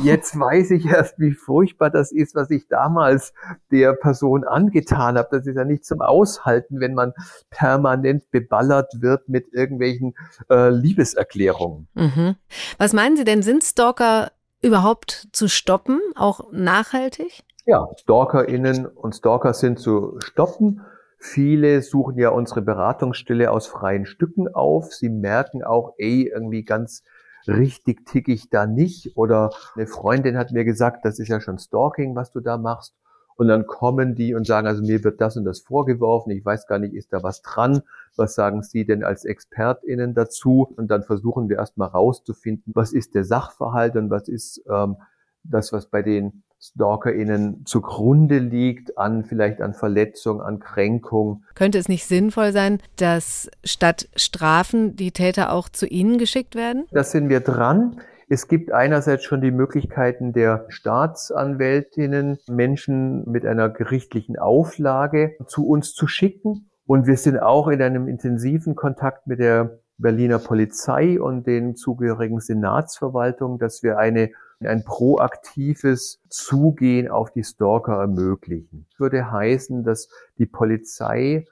jetzt 0.03 0.37
weiß 0.37 0.71
ich 0.71 0.87
erst, 0.87 1.19
wie 1.19 1.33
furchtbar 1.33 1.91
das 1.91 2.11
ist, 2.11 2.33
was 2.33 2.49
ich 2.49 2.67
damals 2.67 3.33
der 3.71 3.93
Person 3.93 4.43
angetan 4.43 5.17
habe. 5.17 5.29
Das 5.31 5.45
ist 5.45 5.55
ja 5.55 5.65
nicht 5.65 5.85
zum 5.85 6.01
Aushalten, 6.01 6.79
wenn 6.79 6.95
man 6.95 7.13
permanent 7.51 8.31
beballert 8.31 9.01
wird 9.01 9.29
mit 9.29 9.53
irgendwelchen 9.53 10.15
äh, 10.49 10.69
Liebeserklärungen. 10.69 11.87
Mhm. 11.93 12.35
Was 12.79 12.93
meinen 12.93 13.17
Sie 13.17 13.23
denn, 13.23 13.43
sind 13.43 13.63
Stalker 13.63 14.31
überhaupt 14.61 15.27
zu 15.31 15.47
stoppen, 15.47 15.99
auch 16.15 16.51
nachhaltig? 16.51 17.43
Ja, 17.65 17.87
StalkerInnen 17.97 18.85
und 18.85 19.15
Stalker 19.15 19.53
sind 19.53 19.79
zu 19.79 20.19
stoppen. 20.19 20.81
Viele 21.17 21.81
suchen 21.81 22.17
ja 22.17 22.29
unsere 22.29 22.61
Beratungsstelle 22.61 23.49
aus 23.49 23.67
freien 23.67 24.05
Stücken 24.05 24.53
auf. 24.53 24.93
Sie 24.93 25.09
merken 25.09 25.63
auch, 25.63 25.93
ey, 25.97 26.29
irgendwie 26.33 26.63
ganz 26.63 27.03
richtig 27.47 28.05
ticke 28.05 28.33
ich 28.33 28.49
da 28.49 28.65
nicht. 28.65 29.15
Oder 29.15 29.51
eine 29.75 29.87
Freundin 29.87 30.37
hat 30.37 30.51
mir 30.51 30.65
gesagt, 30.65 31.05
das 31.05 31.19
ist 31.19 31.29
ja 31.29 31.39
schon 31.39 31.59
Stalking, 31.59 32.15
was 32.15 32.31
du 32.31 32.41
da 32.41 32.57
machst. 32.57 32.93
Und 33.35 33.47
dann 33.47 33.65
kommen 33.65 34.15
die 34.15 34.35
und 34.35 34.45
sagen, 34.45 34.67
also 34.67 34.83
mir 34.83 35.03
wird 35.03 35.19
das 35.19 35.37
und 35.37 35.45
das 35.45 35.61
vorgeworfen, 35.61 36.31
ich 36.31 36.45
weiß 36.45 36.67
gar 36.67 36.77
nicht, 36.77 36.93
ist 36.93 37.13
da 37.13 37.23
was 37.23 37.41
dran? 37.41 37.81
Was 38.15 38.35
sagen 38.35 38.61
Sie 38.61 38.85
denn 38.85 39.03
als 39.03 39.25
ExpertInnen 39.25 40.13
dazu? 40.13 40.71
Und 40.75 40.91
dann 40.91 41.03
versuchen 41.03 41.49
wir 41.49 41.57
erstmal 41.57 41.87
rauszufinden, 41.87 42.73
was 42.75 42.93
ist 42.93 43.15
der 43.15 43.23
Sachverhalt 43.23 43.95
und 43.95 44.09
was 44.11 44.27
ist 44.27 44.63
ähm, 44.69 44.97
das, 45.43 45.73
was 45.73 45.87
bei 45.87 46.03
den 46.03 46.43
StalkerInnen 46.63 47.65
zugrunde 47.65 48.39
liegt 48.39 48.97
an 48.97 49.25
vielleicht 49.25 49.61
an 49.61 49.73
Verletzung, 49.73 50.41
an 50.41 50.59
Kränkung. 50.59 51.43
Könnte 51.55 51.77
es 51.77 51.89
nicht 51.89 52.05
sinnvoll 52.05 52.53
sein, 52.53 52.79
dass 52.95 53.51
statt 53.65 54.07
Strafen 54.15 54.95
die 54.95 55.11
Täter 55.11 55.51
auch 55.51 55.67
zu 55.67 55.85
Ihnen 55.85 56.17
geschickt 56.17 56.55
werden? 56.55 56.85
Das 56.91 57.11
sind 57.11 57.27
wir 57.27 57.41
dran. 57.41 57.99
Es 58.29 58.47
gibt 58.47 58.71
einerseits 58.71 59.25
schon 59.25 59.41
die 59.41 59.51
Möglichkeiten 59.51 60.31
der 60.31 60.65
Staatsanwältinnen, 60.69 62.37
Menschen 62.47 63.29
mit 63.29 63.45
einer 63.45 63.69
gerichtlichen 63.69 64.39
Auflage 64.39 65.35
zu 65.45 65.67
uns 65.67 65.93
zu 65.93 66.07
schicken. 66.07 66.69
Und 66.85 67.07
wir 67.07 67.17
sind 67.17 67.39
auch 67.39 67.67
in 67.67 67.81
einem 67.81 68.07
intensiven 68.07 68.75
Kontakt 68.75 69.27
mit 69.27 69.39
der 69.39 69.79
Berliner 69.97 70.39
Polizei 70.39 71.21
und 71.21 71.45
den 71.47 71.75
zugehörigen 71.75 72.39
Senatsverwaltungen, 72.39 73.59
dass 73.59 73.83
wir 73.83 73.97
eine 73.97 74.31
ein 74.65 74.83
proaktives 74.83 76.21
Zugehen 76.29 77.09
auf 77.09 77.31
die 77.31 77.43
Stalker 77.43 77.99
ermöglichen. 77.99 78.85
Das 78.89 78.99
würde 78.99 79.31
heißen, 79.31 79.83
dass 79.83 80.09
die 80.37 80.45
Polizei 80.45 81.45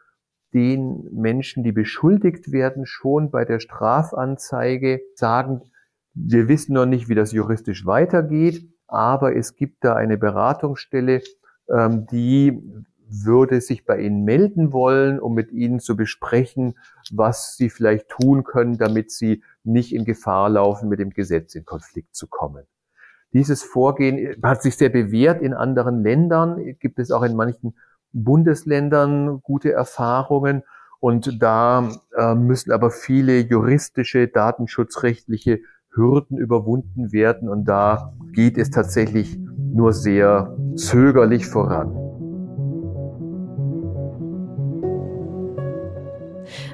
den 0.53 1.09
Menschen, 1.13 1.63
die 1.63 1.71
beschuldigt 1.71 2.51
werden, 2.51 2.85
schon 2.85 3.31
bei 3.31 3.45
der 3.45 3.59
Strafanzeige 3.59 5.01
sagen, 5.15 5.61
wir 6.13 6.47
wissen 6.49 6.73
noch 6.73 6.85
nicht, 6.85 7.07
wie 7.07 7.15
das 7.15 7.31
juristisch 7.31 7.85
weitergeht, 7.85 8.69
aber 8.87 9.35
es 9.35 9.55
gibt 9.55 9.85
da 9.85 9.95
eine 9.95 10.17
Beratungsstelle, 10.17 11.21
ähm, 11.69 12.05
die 12.07 12.61
würde 13.11 13.61
sich 13.61 13.85
bei 13.85 13.99
Ihnen 13.99 14.23
melden 14.23 14.73
wollen, 14.73 15.19
um 15.19 15.33
mit 15.33 15.51
Ihnen 15.51 15.79
zu 15.79 15.95
besprechen, 15.95 16.75
was 17.11 17.55
Sie 17.55 17.69
vielleicht 17.69 18.09
tun 18.09 18.43
können, 18.43 18.77
damit 18.77 19.11
Sie 19.11 19.43
nicht 19.63 19.93
in 19.93 20.05
Gefahr 20.05 20.49
laufen, 20.49 20.89
mit 20.89 20.99
dem 20.99 21.11
Gesetz 21.11 21.55
in 21.55 21.65
Konflikt 21.65 22.15
zu 22.15 22.27
kommen. 22.27 22.65
Dieses 23.33 23.63
Vorgehen 23.63 24.35
hat 24.43 24.61
sich 24.61 24.75
sehr 24.77 24.89
bewährt 24.89 25.41
in 25.41 25.53
anderen 25.53 26.03
Ländern, 26.03 26.75
gibt 26.79 26.99
es 26.99 27.11
auch 27.11 27.23
in 27.23 27.35
manchen 27.35 27.75
Bundesländern 28.13 29.41
gute 29.41 29.71
Erfahrungen. 29.71 30.63
Und 30.99 31.41
da 31.41 31.89
äh, 32.15 32.35
müssen 32.35 32.71
aber 32.71 32.91
viele 32.91 33.39
juristische, 33.39 34.27
datenschutzrechtliche 34.27 35.59
Hürden 35.93 36.37
überwunden 36.37 37.11
werden. 37.11 37.49
Und 37.49 37.65
da 37.65 38.13
geht 38.33 38.57
es 38.57 38.69
tatsächlich 38.69 39.39
nur 39.73 39.93
sehr 39.93 40.55
zögerlich 40.75 41.47
voran. 41.47 42.10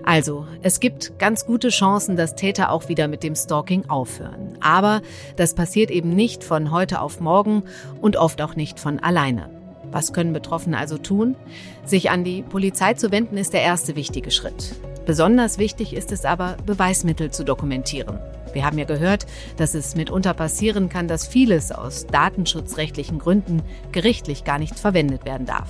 Also, 0.08 0.48
es 0.62 0.80
gibt 0.80 1.20
ganz 1.20 1.46
gute 1.46 1.68
Chancen, 1.68 2.16
dass 2.16 2.34
Täter 2.34 2.72
auch 2.72 2.88
wieder 2.88 3.10
mit 3.10 3.24
dem 3.24 3.36
Stalking 3.36 3.90
aufhören. 3.90 4.58
Aber 4.62 5.02
das 5.36 5.54
passiert 5.54 5.92
eben 5.92 6.16
nicht 6.16 6.46
von 6.46 6.72
heute 6.72 7.02
auf 7.02 7.20
morgen 7.20 7.64
und 8.00 8.16
oft 8.16 8.42
auch 8.42 8.56
nicht 8.56 8.80
von 8.80 9.00
alleine. 9.00 9.50
Was 9.92 10.14
können 10.14 10.32
Betroffene 10.32 10.78
also 10.78 10.98
tun? 10.98 11.36
Sich 11.84 12.10
an 12.10 12.24
die 12.24 12.42
Polizei 12.42 12.94
zu 12.94 13.12
wenden 13.12 13.36
ist 13.36 13.52
der 13.52 13.64
erste 13.64 13.98
wichtige 13.98 14.32
Schritt. 14.32 14.76
Besonders 15.06 15.58
wichtig 15.58 15.94
ist 15.94 16.14
es 16.14 16.24
aber, 16.24 16.56
Beweismittel 16.66 17.32
zu 17.32 17.44
dokumentieren. 17.44 18.18
Wir 18.58 18.66
haben 18.66 18.80
ja 18.80 18.86
gehört, 18.86 19.28
dass 19.58 19.76
es 19.76 19.96
mitunter 19.96 20.34
passieren 20.34 20.90
kann, 20.90 21.08
dass 21.08 21.28
vieles 21.28 21.72
aus 21.72 22.08
datenschutzrechtlichen 22.08 23.20
Gründen 23.20 23.62
gerichtlich 23.92 24.46
gar 24.46 24.58
nicht 24.58 24.80
verwendet 24.80 25.26
werden 25.26 25.46
darf. 25.46 25.70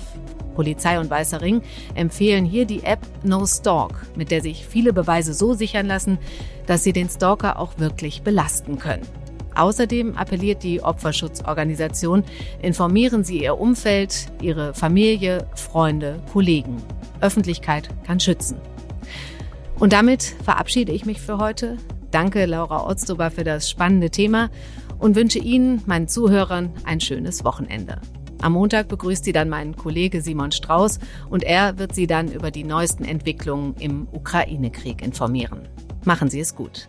Polizei 0.54 0.98
und 0.98 1.10
Weißer 1.10 1.42
Ring 1.42 1.60
empfehlen 1.94 2.46
hier 2.46 2.64
die 2.64 2.84
App 2.84 3.00
No 3.22 3.44
Stalk, 3.44 4.06
mit 4.16 4.30
der 4.30 4.40
sich 4.40 4.66
viele 4.66 4.94
Beweise 4.94 5.34
so 5.34 5.52
sichern 5.52 5.84
lassen, 5.84 6.16
dass 6.66 6.82
sie 6.82 6.94
den 6.94 7.10
Stalker 7.10 7.58
auch 7.58 7.76
wirklich 7.76 8.22
belasten 8.22 8.78
können. 8.78 9.06
Außerdem 9.54 10.16
appelliert 10.16 10.62
die 10.62 10.80
Opferschutzorganisation, 10.82 12.24
informieren 12.62 13.22
Sie 13.22 13.42
Ihr 13.42 13.60
Umfeld, 13.60 14.28
Ihre 14.40 14.72
Familie, 14.72 15.46
Freunde, 15.54 16.22
Kollegen. 16.32 16.78
Öffentlichkeit 17.20 17.90
kann 18.06 18.18
schützen. 18.18 18.56
Und 19.78 19.92
damit 19.92 20.22
verabschiede 20.42 20.92
ich 20.92 21.04
mich 21.04 21.20
für 21.20 21.36
heute. 21.36 21.76
Danke, 22.10 22.46
Laura 22.46 22.88
Otzdober, 22.88 23.30
für 23.30 23.44
das 23.44 23.68
spannende 23.68 24.10
Thema 24.10 24.50
und 24.98 25.14
wünsche 25.14 25.38
Ihnen, 25.38 25.82
meinen 25.86 26.08
Zuhörern, 26.08 26.72
ein 26.84 27.00
schönes 27.00 27.44
Wochenende. 27.44 28.00
Am 28.40 28.52
Montag 28.52 28.88
begrüßt 28.88 29.24
sie 29.24 29.32
dann 29.32 29.48
mein 29.48 29.74
Kollege 29.74 30.22
Simon 30.22 30.52
Strauß 30.52 31.00
und 31.28 31.42
er 31.42 31.78
wird 31.78 31.94
sie 31.94 32.06
dann 32.06 32.30
über 32.30 32.52
die 32.52 32.62
neuesten 32.62 33.04
Entwicklungen 33.04 33.74
im 33.80 34.06
Ukraine-Krieg 34.12 35.02
informieren. 35.02 35.68
Machen 36.04 36.30
Sie 36.30 36.38
es 36.38 36.54
gut. 36.54 36.88